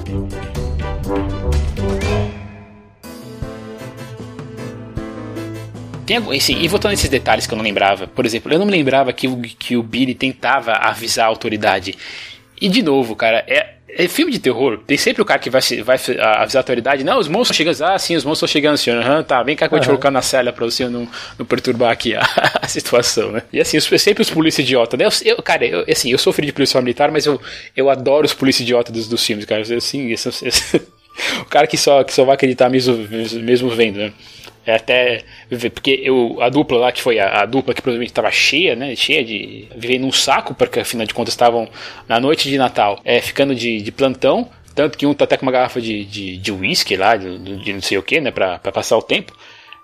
[6.07, 8.71] Tem, assim, e voltando nesses detalhes que eu não lembrava, por exemplo, eu não me
[8.71, 11.95] lembrava que o, que o Billy tentava avisar a autoridade.
[12.61, 14.79] E de novo, cara, é, é filme de terror.
[14.87, 17.03] Tem sempre o cara que vai, vai avisar a autoridade.
[17.03, 17.93] Não, os monstros estão chegando.
[17.93, 19.03] Ah, sim, os monstros estão chegando, senhor.
[19.03, 21.05] Uhum, tá, vem cá que eu vou te colocar na cela pra você não,
[21.37, 22.21] não perturbar aqui a,
[22.61, 23.43] a situação, né?
[23.51, 25.05] E assim, sempre os polícia idiota, né?
[25.05, 27.39] Eu, eu, cara, eu, assim, eu sofri de policial militar, mas eu,
[27.75, 29.61] eu adoro os polícia idiota dos, dos filmes, cara.
[29.61, 30.77] Assim, esse, esse,
[31.41, 32.95] o cara que só, que só vai acreditar mesmo,
[33.41, 34.13] mesmo vendo, né?
[34.67, 35.23] É até
[35.73, 38.93] porque eu, a dupla lá, que foi a, a dupla que provavelmente estava cheia, né?
[38.97, 39.65] Cheia de.
[39.73, 41.69] vivendo num saco, porque afinal de contas estavam
[42.05, 44.49] na noite de Natal, é, ficando de, de plantão.
[44.75, 47.73] Tanto que um tá até com uma garrafa de, de, de whisky lá, de, de
[47.73, 48.29] não sei o que, né?
[48.29, 49.33] Pra, pra passar o tempo.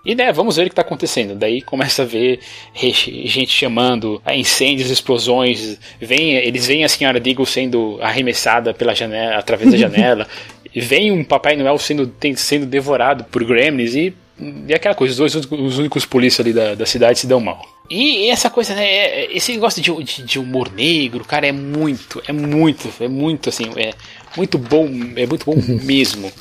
[0.04, 1.34] E né, vamos ver o que está acontecendo.
[1.34, 2.40] Daí começa a ver
[2.74, 5.78] gente chamando, incêndios, explosões.
[5.98, 10.28] Vem, eles veem a senhora Deagle sendo arremessada pela janela, através da janela.
[10.76, 15.46] vem um Papai Noel sendo, sendo devorado por gremlins e, e aquela coisa, os dois
[15.50, 17.64] os únicos polícias ali da, da cidade se dão mal.
[17.88, 18.84] E essa coisa, né?
[18.84, 23.06] É, é, esse negócio de, de, de, humor negro, cara, é muito, é muito, é
[23.06, 23.92] muito assim, é
[24.36, 25.54] muito bom, é muito bom
[25.84, 26.32] mesmo.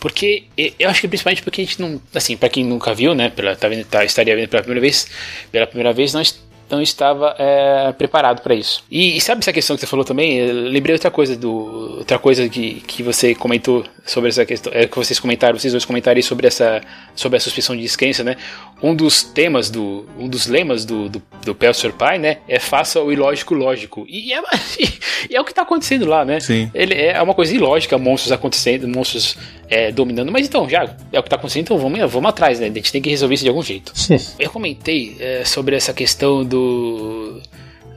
[0.00, 0.44] Porque
[0.78, 2.00] eu acho que principalmente porque a gente não.
[2.14, 3.28] Assim, para quem nunca viu, né?
[3.30, 5.08] Pela, tá vendo, tá, estaria vendo pela primeira vez.
[5.50, 6.40] Pela primeira vez, nós
[6.72, 8.82] não estava é, preparado para isso.
[8.90, 10.38] E, e, sabe essa questão que você falou também?
[10.38, 14.86] Eu lembrei outra coisa do outra coisa que, que você comentou sobre essa questão, é,
[14.86, 16.80] que vocês comentaram, vocês dois comentaram sobre essa
[17.14, 18.36] sobre a suspensão de descrença, né?
[18.82, 23.00] Um dos temas do um dos lemas do do, do Pelser Pai, né, é faça
[23.02, 24.06] o ilógico lógico.
[24.08, 24.40] E é,
[25.28, 26.40] e é o que está acontecendo lá, né?
[26.40, 26.70] Sim.
[26.72, 29.36] Ele é uma coisa ilógica, monstros acontecendo, monstros
[29.72, 32.66] é, dominando, mas então já é o que está acontecendo, então vamos vamos atrás, né?
[32.66, 33.90] A gente tem que resolver isso de algum jeito.
[34.38, 37.40] Eu comentei é, sobre essa questão do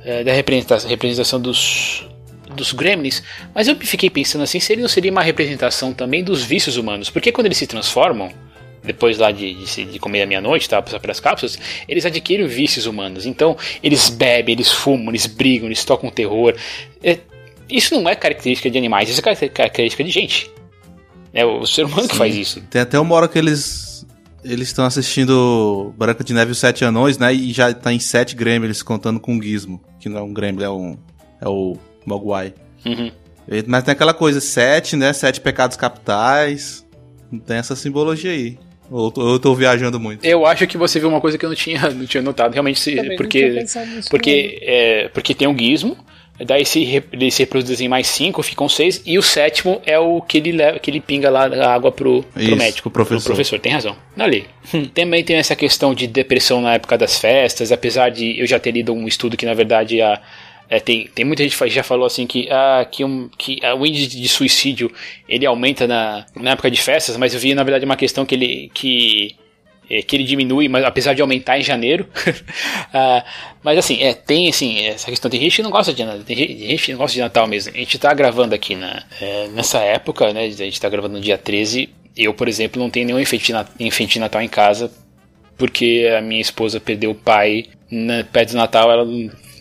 [0.05, 2.07] é, da representação, representação dos,
[2.55, 3.21] dos gremlins,
[3.53, 7.09] mas eu fiquei pensando assim, se ele não seria uma representação também dos vícios humanos,
[7.09, 8.31] porque quando eles se transformam,
[8.81, 11.59] depois lá de, de, de comer a meia-noite, tá, passar pelas cápsulas,
[11.89, 13.25] eles adquirem vícios humanos.
[13.25, 16.55] Então, eles bebem, eles fumam, eles brigam, eles tocam terror.
[17.03, 17.17] É,
[17.67, 20.51] isso não é característica de animais, isso é característica de gente.
[21.35, 22.07] É o ser humano Sim.
[22.07, 22.61] que faz isso.
[22.69, 24.07] Tem até uma hora que eles
[24.43, 27.33] eles estão assistindo Branca de Neve e os Sete Anões, né?
[27.33, 29.81] E já tá em sete Gremlins contando com o Gizmo.
[29.99, 30.97] Que não é um Gremlin, é, um,
[31.41, 32.53] é o Mogwai.
[32.85, 33.11] Uhum.
[33.67, 35.11] Mas tem aquela coisa, sete, né?
[35.13, 36.85] Sete pecados capitais.
[37.45, 38.57] Tem essa simbologia aí.
[38.89, 40.23] Ou eu tô viajando muito?
[40.23, 42.53] Eu acho que você viu uma coisa que eu não tinha, não tinha notado.
[42.53, 43.65] Realmente, se, porque,
[44.09, 45.97] porque, é, porque tem o Gizmo,
[46.39, 49.01] Daí se, eles reproduzem mais cinco, ficam seis.
[49.05, 52.23] E o sétimo é o que ele, leva, que ele pinga lá a água pro,
[52.23, 52.89] pro Isso, médico.
[52.89, 53.23] Pro professor.
[53.23, 53.95] Pro professor, tem razão.
[54.17, 54.45] Ali.
[54.73, 54.85] Hum.
[54.85, 58.71] Também tem essa questão de depressão na época das festas, apesar de eu já ter
[58.71, 60.21] lido um estudo que, na verdade, a,
[60.69, 63.85] é, tem, tem muita gente que já falou assim que, ah, que, um, que o
[63.85, 64.91] índice de suicídio
[65.29, 68.35] ele aumenta na, na época de festas, mas eu vi na verdade uma questão que
[68.35, 69.35] ele que
[69.89, 72.07] é, que ele diminui, mas apesar de aumentar em janeiro.
[72.27, 73.23] uh,
[73.63, 75.29] mas assim, é, tem assim, essa questão.
[75.29, 77.73] Tem gente que não gosta de Natal, tem gente que não gosta de Natal mesmo.
[77.73, 80.45] A gente tá gravando aqui na, é, nessa época, né?
[80.45, 81.89] A gente tá gravando no dia 13.
[82.15, 84.91] Eu, por exemplo, não tenho nenhum enfeite de, Natal em casa,
[85.57, 89.05] porque a minha esposa perdeu o pai na, perto do Natal, ela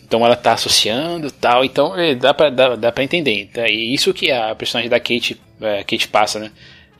[0.05, 3.49] então ela tá associando tal, então é, dá pra, dá, dá pra entender.
[3.51, 3.67] Tá?
[3.67, 6.51] E isso que a personagem da Kate, é, Kate passa, né?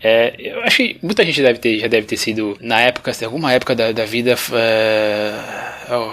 [0.08, 3.26] É, eu acho que muita gente deve ter, já deve ter sido, na época, em
[3.26, 5.34] alguma época da, da vida, é,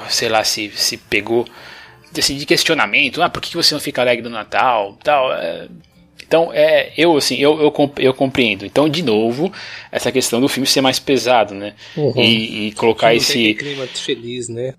[0.09, 1.47] sei lá, se, se pegou
[2.19, 5.69] assim, de questionamento, ah, por que você não fica alegre no Natal, tal, é,
[6.23, 8.65] então, é, eu assim, eu, eu, eu, compreendo.
[8.65, 9.53] Então, de novo,
[9.91, 11.75] essa questão do filme ser mais pesado, né?
[11.95, 12.15] Uhum.
[12.17, 14.73] E, e, colocar esse clima feliz, né?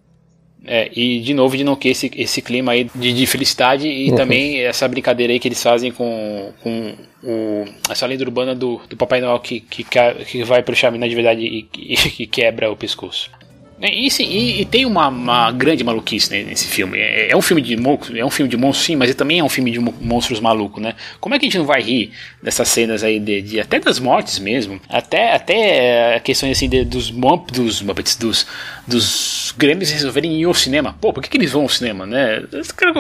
[0.66, 4.10] É, e de novo de não ter esse, esse clima aí de, de felicidade e
[4.10, 4.16] uhum.
[4.16, 8.98] também essa brincadeira aí que eles fazem com, com o, essa lenda urbana do, do
[8.98, 12.76] Papai Noel que, que, que vai pro chaminé de verdade e, e que quebra o
[12.76, 13.30] pescoço.
[13.84, 16.98] É, e, sim, e, e, tem uma, uma grande maluquice né, nesse filme.
[16.98, 17.74] É, é, um filme de
[18.18, 20.82] é um filme de monstros, sim, mas é também é um filme de monstros malucos,
[20.82, 20.96] né?
[21.20, 22.12] Como é que a gente não vai rir
[22.42, 27.12] dessas cenas aí de, de até das mortes mesmo, até até questões assim de, dos
[27.52, 28.48] dos dos
[28.88, 30.96] dos Grêmios resolverem ir ao cinema.
[31.02, 32.42] Pô, por que, que eles vão ao cinema, né?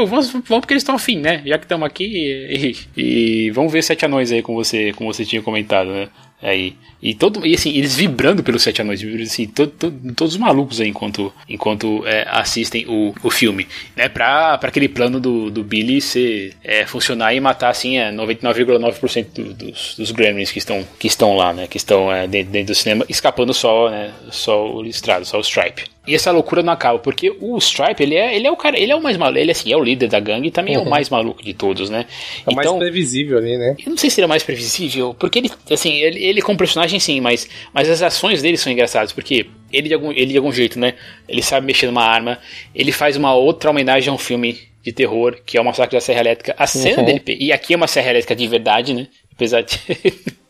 [0.05, 1.41] Vão, porque eles estão afim, né?
[1.45, 5.13] Já que estamos aqui e, e, e, vamos ver Sete Anões aí, como você, como
[5.13, 6.09] você tinha comentado, né?
[6.41, 6.75] Aí.
[7.01, 10.87] E, todo, e assim, eles vibrando pelos Sete Anões, assim, todo, todo, todos malucos aí
[10.87, 13.67] enquanto, enquanto é, assistem o, o filme.
[13.95, 18.11] Né, pra, pra aquele plano do, do Billy ser, é, funcionar e matar assim, é,
[18.11, 21.67] 99,9% do, dos, dos gremlins que estão, que estão lá, né?
[21.67, 25.41] Que estão é, dentro, dentro, do cinema, escapando só, né, só o listrado, só o
[25.41, 25.92] Stripe.
[26.05, 28.91] E essa loucura não acaba, porque o Stripe, ele é, ele é o cara, ele
[28.91, 30.81] é o mais maluco, ele assim, é o líder da gangue e também uhum.
[30.81, 30.91] é o uhum.
[30.91, 32.05] mais maluco de todos, né?
[32.45, 33.77] É o então, mais previsível ali, né?
[33.85, 36.99] Eu não sei se ele é mais previsível, porque ele, assim, ele, ele como personagem
[36.99, 40.51] sim, mas, mas as ações dele são engraçadas, porque ele de, algum, ele de algum
[40.51, 40.95] jeito, né?
[41.27, 42.37] Ele sabe mexer numa arma,
[42.75, 46.01] ele faz uma outra homenagem a um filme de terror, que é o Massacre da
[46.01, 46.53] Serra Elétrica.
[46.57, 47.05] A cena uhum.
[47.05, 49.07] dele, e aqui é uma Serra Elétrica de verdade, né?
[49.31, 49.79] Apesar de...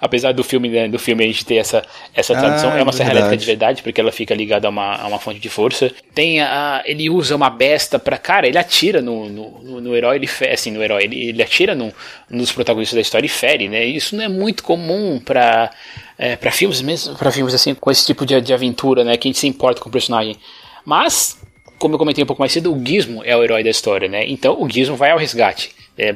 [0.00, 1.82] Apesar do filme, né, do filme a gente ter essa,
[2.14, 3.26] essa tradução, Ah, é uma serra verdade.
[3.26, 5.90] elétrica de verdade, porque ela fica ligada a uma, a uma fonte de força.
[6.14, 8.18] Tem a, ele usa uma besta pra.
[8.18, 11.74] Cara, ele atira no, no, no- herói, ele fe- assim, no herói, ele, ele atira
[11.74, 11.92] no,
[12.28, 13.84] nos protagonistas da história e fere, né?
[13.84, 15.70] Isso não é muito comum pra.
[16.18, 19.16] É, para filmes mesmo, para filmes assim, com esse tipo de, de aventura, né?
[19.16, 20.36] Que a gente se importa com o personagem.
[20.84, 21.36] Mas,
[21.78, 24.24] como eu comentei um pouco mais cedo, o Gizmo é o herói da história, né?
[24.28, 25.72] Então o Gizmo vai ao resgate.
[25.98, 26.14] É,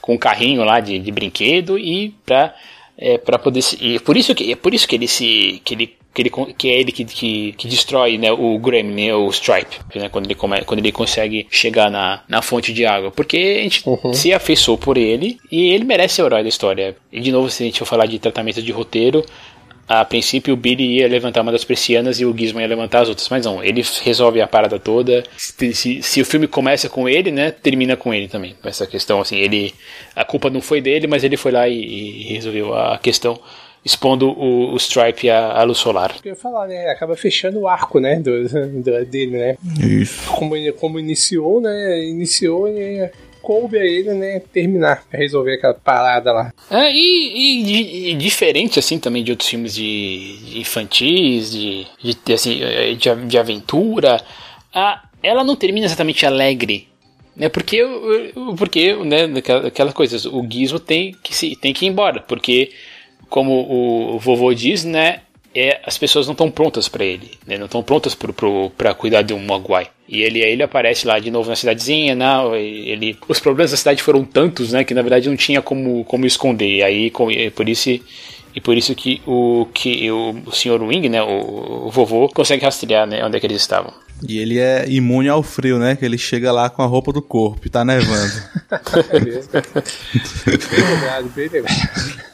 [0.00, 2.54] com um carrinho lá de, de brinquedo e pra,
[2.98, 5.74] é, pra poder se, e por isso que é por isso que ele se que
[5.74, 9.28] ele que, ele, que é ele que, que, que destrói né, o Gremlin, né, o
[9.30, 13.10] Stripe, né, quando, ele come, quando ele consegue chegar na, na fonte de água.
[13.10, 16.96] Porque a gente se afeiçoou por ele e ele merece ser o herói da história.
[17.12, 19.24] E de novo, se a gente for falar de tratamento de roteiro,
[19.88, 23.08] a princípio o Billy ia levantar uma das persianas e o Gizmo ia levantar as
[23.08, 25.22] outras, mas não, ele resolve a parada toda.
[25.36, 28.54] Se, se- se o filme começa com ele, né, termina com ele também.
[28.64, 29.74] Essa questão, assim, ele.
[30.16, 33.38] A culpa não foi dele, mas ele foi lá e, e resolveu a questão,
[33.84, 36.14] expondo o, o Stripe à, à luz solar.
[36.24, 36.88] Eu ia falar, né?
[36.88, 38.16] Acaba fechando o arco, né?
[38.18, 38.48] Do,
[38.82, 39.56] do- dele, né?
[39.78, 40.30] Isso.
[40.32, 42.02] Como, como iniciou, né?
[42.04, 43.10] Iniciou e
[43.44, 44.40] coube a ele, né?
[44.52, 46.52] Terminar, resolver aquela parada lá.
[46.70, 52.32] É, e, e e diferente assim também de outros filmes de, de infantis, de, de,
[52.32, 54.20] assim, eh, de, de aventura,
[54.74, 56.88] a, ela não termina exatamente alegre.
[57.36, 57.82] Né, porque,
[58.56, 62.70] porque né, aquela- aquelas coisas, o Gizmo tem que, se, tem que ir embora, porque
[63.28, 65.22] como o vovô diz, né,
[65.54, 68.16] é, as pessoas não estão prontas para ele, né, não estão prontas
[68.76, 69.88] para cuidar de um Mogwai.
[70.08, 74.02] E ele, ele aparece lá de novo na cidadezinha, não, ele, os problemas da cidade
[74.02, 76.78] foram tantos, né, que na verdade não tinha como, como esconder.
[76.78, 77.90] E aí com, e por isso
[78.54, 80.80] e por isso que o que o, o Sr.
[80.82, 83.92] Wing, né, o, o vovô consegue rastrear, né, onde é que eles estavam.
[84.26, 85.96] E ele é imune ao frio, né?
[85.96, 88.32] Que ele chega lá com a roupa do corpo e tá nevando.
[90.46, 92.24] Bem lembrado, bem lembrado.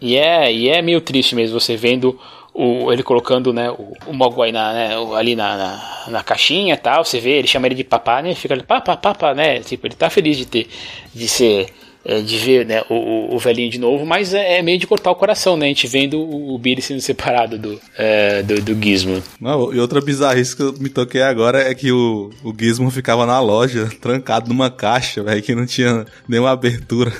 [0.00, 2.18] E é, e é meio triste mesmo você vendo
[2.54, 6.76] o, ele colocando né, o, o Mogwai na, né, ali na, na, na caixinha e
[6.78, 7.04] tal.
[7.04, 8.34] Você vê, ele chama ele de papá, né?
[8.34, 9.60] Fica ali, papá, papá, né?
[9.60, 10.68] Tipo, ele tá feliz de ter,
[11.14, 11.68] de ser,
[12.04, 14.86] é, de ver né, o, o- o velhinho de novo, mas é, é meio de
[14.86, 15.66] cortar o coração, né?
[15.66, 19.22] A gente vendo o, o Billy sendo separado do, é, do, do Gizmo.
[19.40, 23.24] Não, e outra bizarrice que eu me toquei agora é que o, o Gizmo ficava
[23.24, 27.12] na loja, trancado numa caixa, velho, que não tinha nenhuma abertura.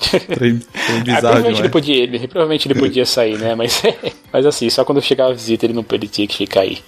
[0.34, 3.54] Trem, trem Ah, bizarro provavelmente, ele podia, ele, provavelmente ele podia sair, né?
[3.54, 3.82] Mas,
[4.32, 6.78] mas assim, só quando chegava a visita ele não ele tinha que ficar aí.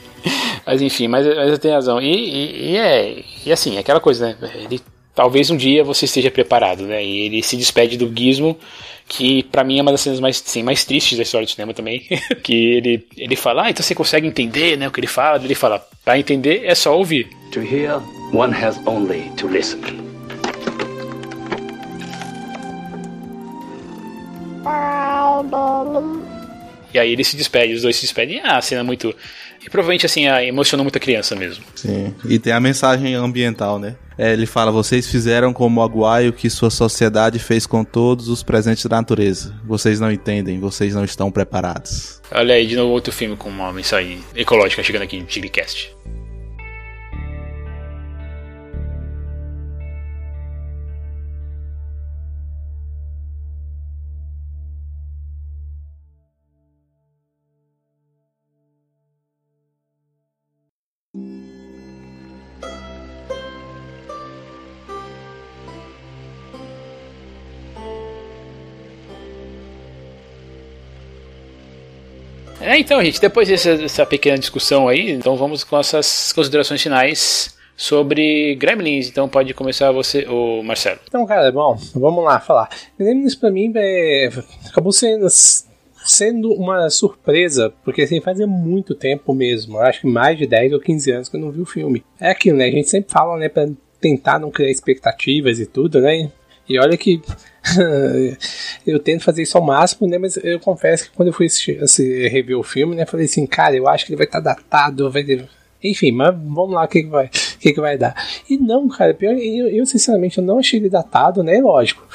[0.67, 2.01] Mas enfim, mas, mas eu tenho razão.
[2.01, 3.23] E, e, e é.
[3.45, 4.51] E assim, aquela coisa, né?
[4.55, 4.81] Ele,
[5.15, 7.05] talvez um dia você esteja preparado, né?
[7.05, 8.57] E ele se despede do Gizmo,
[9.09, 11.75] que pra mim é uma das cenas mais, assim, mais tristes da história do cinema
[11.75, 12.07] também.
[12.43, 15.43] que ele, ele fala, ah, então você consegue entender né, o que ele fala?
[15.43, 17.29] Ele fala, pra entender é só ouvir.
[17.53, 18.01] To hear,
[18.33, 20.12] one has only to listen.
[26.95, 28.41] E aí ele se despede, os dois se despedem.
[28.41, 29.15] Ah, a cena é muito.
[29.65, 31.65] E provavelmente assim, emocionou muita criança mesmo.
[31.75, 32.15] Sim.
[32.29, 33.97] E tem a mensagem ambiental, né?
[34.19, 38.29] É, ele fala: vocês fizeram com o Mogwai o que sua sociedade fez com todos
[38.29, 39.55] os presentes da natureza.
[39.65, 42.21] Vocês não entendem, vocês não estão preparados.
[42.31, 45.95] Olha aí, de novo outro filme com uma mensagem ecológica chegando aqui no Tigrecast.
[72.83, 78.57] Então, gente, depois dessa, dessa pequena discussão aí, então vamos com essas considerações finais sobre
[78.57, 79.09] Gremlins.
[79.09, 80.99] Então pode começar você, o Marcelo.
[81.07, 82.69] Então, cara, bom, vamos lá falar.
[82.99, 84.31] Gremlins pra mim é,
[84.69, 85.29] acabou sendo,
[86.05, 89.79] sendo uma surpresa, porque assim, fazia muito tempo mesmo.
[89.79, 92.05] Acho que mais de 10 ou 15 anos que eu não vi o filme.
[92.19, 92.67] É aquilo, né?
[92.67, 93.69] A gente sempre fala, né, pra
[94.01, 96.33] tentar não criar expectativas e tudo, né?
[96.69, 97.23] E olha que
[98.87, 100.19] eu tento fazer isso ao máximo, né?
[100.19, 103.07] Mas eu confesso que quando eu fui assistir, assim, rever o filme, né?
[103.07, 105.49] Falei assim, cara, eu acho que ele vai estar datado, vai ter...
[105.85, 108.15] Enfim, mas vamos lá, o que, que, vai, que, que vai dar.
[108.49, 111.61] E não, cara, pior, eu, eu sinceramente eu não achei ele datado, né?
[111.61, 112.07] Lógico.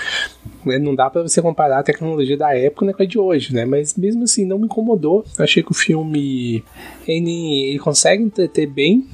[0.66, 3.54] Né, não dá pra você comparar a tecnologia da época né, com a de hoje,
[3.54, 3.66] né?
[3.66, 5.26] Mas mesmo assim, não me incomodou.
[5.38, 6.64] Eu achei que o filme
[7.06, 9.06] ele, ele consegue entreter bem,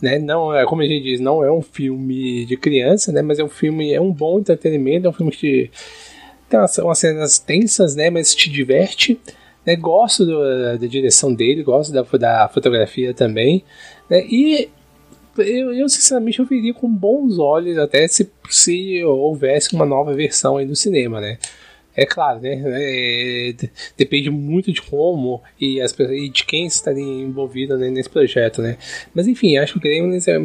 [0.00, 0.18] né?
[0.18, 3.22] Não é, como a gente diz, não é um filme de criança, né?
[3.22, 5.70] Mas é um filme, é um bom entretenimento, é um filme que
[6.48, 8.10] tem umas, umas cenas tensas, né?
[8.10, 9.18] Mas te diverte.
[9.64, 9.76] Né?
[9.76, 13.64] Gosto do, da direção dele, gosto da, da fotografia também.
[14.08, 14.24] Né?
[14.26, 14.68] E
[15.38, 20.56] eu, eu, sinceramente, eu veria com bons olhos até se, se houvesse uma nova versão
[20.56, 21.38] aí no cinema, né?
[21.96, 22.62] É claro, né?
[22.66, 23.54] É,
[23.96, 28.76] depende muito de como e, as, e de quem estaria envolvido né, nesse projeto, né?
[29.14, 30.38] Mas enfim, acho que o Gremlins é,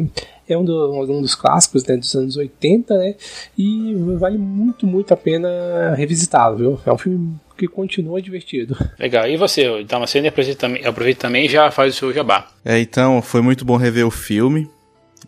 [0.48, 3.14] é um, do, um, dos clássicos né, dos anos 80, né?
[3.56, 6.80] E vale muito, muito a pena revisitá-lo, viu?
[6.86, 8.76] É um filme que continua divertido.
[8.98, 9.28] Legal.
[9.28, 12.48] E você, Damasceno, aproveita também, aproveita também e já faz o seu jabá.
[12.64, 14.70] É, então, foi muito bom rever o filme.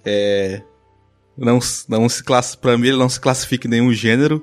[0.04, 0.62] É,
[1.36, 1.58] não,
[1.88, 2.54] não se class...
[2.56, 4.42] Pra mim, ele não se classifica em nenhum gênero.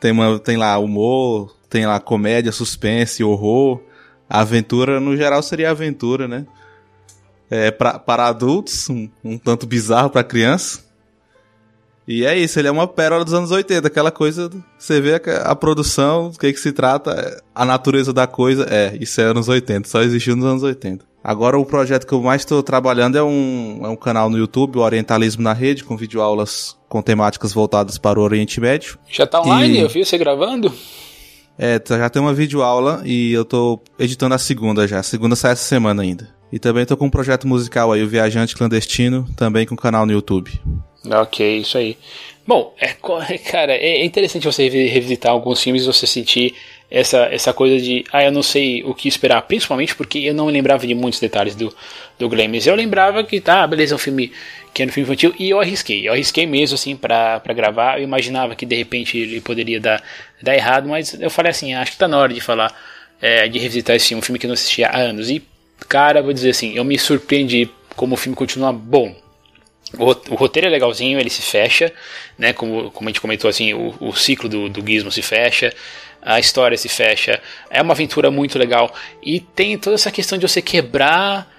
[0.00, 3.80] Tem, uma, tem lá humor, tem lá comédia, suspense, horror.
[4.28, 6.46] Aventura, no geral, seria aventura, né?
[7.50, 10.88] É, pra, para adultos, um, um tanto bizarro para criança.
[12.06, 15.42] E é isso, ele é uma pérola dos anos 80, aquela coisa, você vê a,
[15.42, 19.48] a produção, do que que se trata, a natureza da coisa, é, isso é anos
[19.48, 21.04] 80, só existiu nos anos 80.
[21.22, 24.78] Agora o projeto que eu mais estou trabalhando é um, é um canal no YouTube,
[24.78, 28.98] o Orientalismo na Rede, com videoaulas com temáticas voltadas para o Oriente Médio.
[29.08, 29.78] Já tá online?
[29.78, 29.80] E...
[29.80, 30.74] Eu vi você gravando?
[31.56, 34.98] É, tá, já tem uma videoaula e eu tô editando a segunda já.
[34.98, 36.28] A segunda sai essa semana ainda.
[36.52, 40.12] E também tô com um projeto musical aí, o Viajante Clandestino, também com canal no
[40.12, 40.50] YouTube.
[41.06, 41.96] Ok, isso aí.
[42.44, 42.88] Bom, é,
[43.38, 46.56] cara, é interessante você revisitar alguns filmes e você sentir
[46.90, 50.46] essa, essa coisa de, ah, eu não sei o que esperar, principalmente porque eu não
[50.46, 51.74] lembrava de muitos detalhes do,
[52.18, 52.66] do Gremlins.
[52.66, 54.32] Eu lembrava que, tá, beleza, é um filme
[54.74, 57.98] que era um filme infantil, e eu arrisquei, eu arrisquei mesmo, assim, pra, pra gravar.
[57.98, 60.02] Eu imaginava que de repente ele poderia dar,
[60.42, 62.74] dar errado, mas eu falei assim, acho que tá na hora de falar,
[63.20, 65.30] é, de revisitar esse filme, um filme que eu não assistia há anos.
[65.30, 65.42] E,
[65.88, 69.14] cara, vou dizer assim, eu me surpreendi como o filme continua bom.
[69.98, 71.92] O, o roteiro é legalzinho, ele se fecha,
[72.38, 72.52] né?
[72.52, 75.74] Como, como a gente comentou assim, o, o ciclo do, do Gizmo se fecha
[76.22, 77.40] a história se fecha.
[77.70, 78.94] É uma aventura muito legal.
[79.22, 81.50] E tem toda essa questão de você quebrar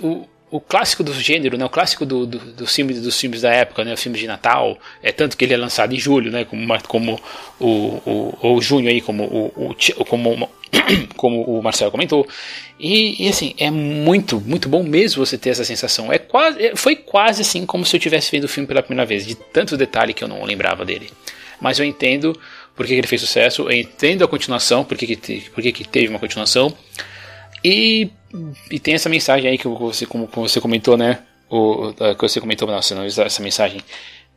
[0.00, 1.64] o, o clássico do gênero, né?
[1.64, 3.94] o clássico do, do, do filme, dos filmes da época, né?
[3.94, 4.78] o filme de Natal.
[5.02, 6.44] É tanto que ele é lançado em julho, né?
[6.44, 7.20] como, como
[7.58, 10.50] o, o, ou junho aí, como o, o como,
[11.16, 12.28] como o Marcelo comentou.
[12.78, 16.12] E, e, assim, é muito, muito bom mesmo você ter essa sensação.
[16.12, 19.06] É quase, é, foi quase assim como se eu tivesse vendo o filme pela primeira
[19.06, 21.10] vez, de tanto detalhe que eu não lembrava dele.
[21.60, 22.38] Mas eu entendo
[22.74, 26.08] por que ele fez sucesso, entendo a continuação, por que, que, por que, que teve
[26.08, 26.74] uma continuação.
[27.64, 28.10] E,
[28.70, 31.20] e tem essa mensagem aí que você, como, você comentou, né?
[31.48, 33.80] O, que você comentou, não, essa mensagem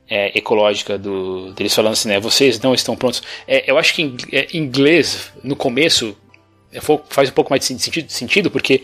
[0.09, 2.19] é, ecológica do, deles falando assim, né?
[2.19, 3.23] Vocês não estão prontos.
[3.47, 6.15] É, eu acho que em é, inglês, no começo,
[6.71, 6.79] é,
[7.09, 8.83] faz um pouco mais de sentido, sentido porque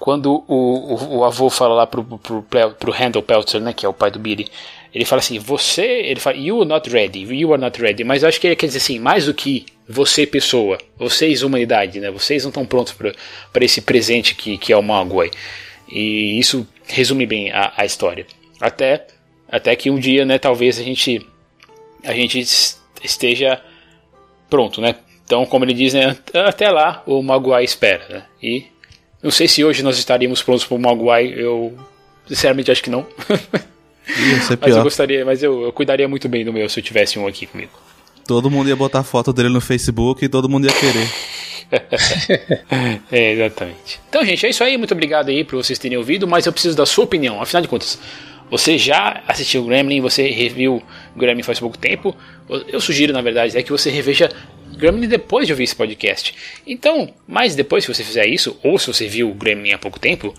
[0.00, 3.72] quando o, o, o avô fala lá pro, pro, pro, pro Handel Peltzer, né?
[3.72, 4.48] Que é o pai do Billy
[4.96, 8.22] ele fala assim, você, ele fala, you are not ready, you are not ready, mas
[8.22, 12.10] eu acho que ele quer dizer assim, mais do que você pessoa, vocês humanidade, né?
[12.10, 15.30] Vocês não estão prontos para esse presente que, que é o Magoi.
[15.86, 18.26] E isso resume bem a, a história.
[18.58, 19.06] Até
[19.46, 21.24] até que um dia, né, talvez a gente
[22.02, 22.42] a gente
[23.04, 23.60] esteja
[24.48, 24.94] pronto, né?
[25.26, 28.22] Então, como ele diz, né, até lá o Maguai espera, né?
[28.42, 28.64] E
[29.22, 31.76] não sei se hoje nós estaríamos prontos para o Maguai, eu
[32.26, 33.06] sinceramente acho que não.
[34.06, 34.58] Pior.
[34.60, 37.26] Mas eu gostaria, mas eu, eu cuidaria muito bem do meu se eu tivesse um
[37.26, 37.72] aqui comigo.
[38.26, 41.08] Todo mundo ia botar foto dele no Facebook e todo mundo ia querer.
[43.10, 44.00] é, exatamente.
[44.08, 44.76] Então, gente, é isso aí.
[44.76, 47.40] Muito obrigado aí por vocês terem ouvido, mas eu preciso da sua opinião.
[47.40, 47.98] Afinal de contas,
[48.50, 50.82] você já assistiu o Gremlin, você reviu
[51.14, 52.16] o Gremlin faz pouco tempo.
[52.68, 54.28] Eu sugiro, na verdade, é que você reveja
[54.76, 56.34] Gremlin depois de ouvir esse podcast.
[56.66, 59.98] Então, mas depois que você fizer isso, ou se você viu o Gremlin há pouco
[59.98, 60.34] tempo,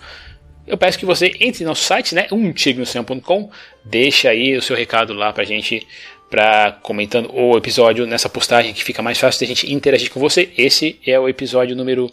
[0.68, 3.50] eu peço que você entre no nosso site, né, umtignocinema.com,
[3.84, 5.86] deixa aí o seu recado lá pra gente,
[6.30, 10.20] pra, comentando o episódio nessa postagem que fica mais fácil de a gente interagir com
[10.20, 10.50] você.
[10.56, 12.10] Esse é o episódio número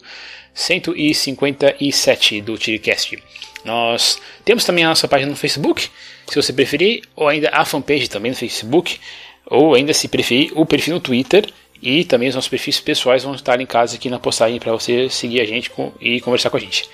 [0.54, 3.22] 157 do Tiricast.
[3.64, 5.88] Nós temos também a nossa página no Facebook,
[6.26, 8.98] se você preferir, ou ainda a fanpage também no Facebook,
[9.46, 11.46] ou ainda se preferir o perfil no Twitter
[11.82, 15.08] e também os nossos perfis pessoais vão estar em casa aqui na postagem para você
[15.10, 16.88] seguir a gente e conversar com a gente.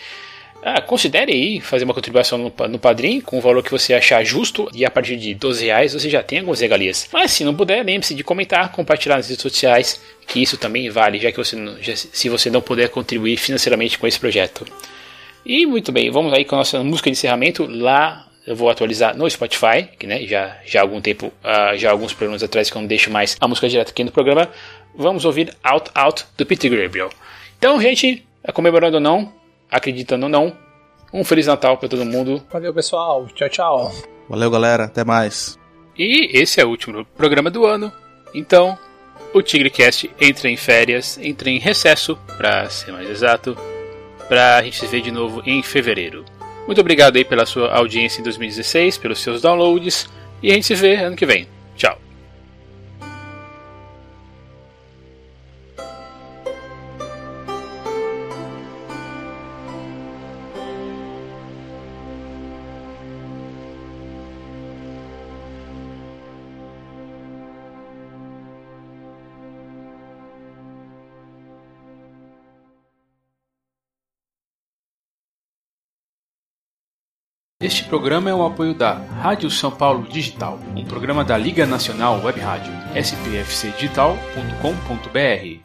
[0.64, 4.22] Ah, considere aí fazer uma contribuição no, no Padrim com o valor que você achar
[4.22, 7.08] justo e a partir de 12 reais você já tem algumas regalias.
[7.12, 11.18] Mas se não puder, lembre-se de comentar, compartilhar nas redes sociais, que isso também vale,
[11.18, 14.64] já que você já, se você não puder contribuir financeiramente com esse projeto.
[15.44, 17.66] E muito bem, vamos aí com a nossa música de encerramento.
[17.66, 21.88] Lá eu vou atualizar no Spotify, que né, já, já há algum tempo, uh, já
[21.88, 24.48] há alguns programas atrás que eu não deixo mais a música direta aqui no programa.
[24.94, 27.10] Vamos ouvir Out Out do Peter Gabriel.
[27.58, 29.32] Então, gente, comemorando ou não,
[29.72, 30.56] acreditando ou não.
[31.12, 32.42] Um Feliz Natal para todo mundo.
[32.50, 33.26] Valeu, pessoal.
[33.34, 33.92] Tchau, tchau.
[34.28, 34.84] Valeu, galera.
[34.84, 35.58] Até mais.
[35.98, 37.92] E esse é o último programa do ano.
[38.34, 38.78] Então,
[39.34, 43.56] o TigreCast entra em férias, entra em recesso, para ser mais exato,
[44.28, 46.24] para a gente se ver de novo em fevereiro.
[46.66, 50.08] Muito obrigado aí pela sua audiência em 2016, pelos seus downloads,
[50.42, 51.46] e a gente se vê ano que vem.
[51.76, 51.98] Tchau.
[77.72, 82.22] Este programa é um apoio da Rádio São Paulo Digital, um programa da Liga Nacional
[82.22, 85.58] Web Rádio, spfcdigital.com.br.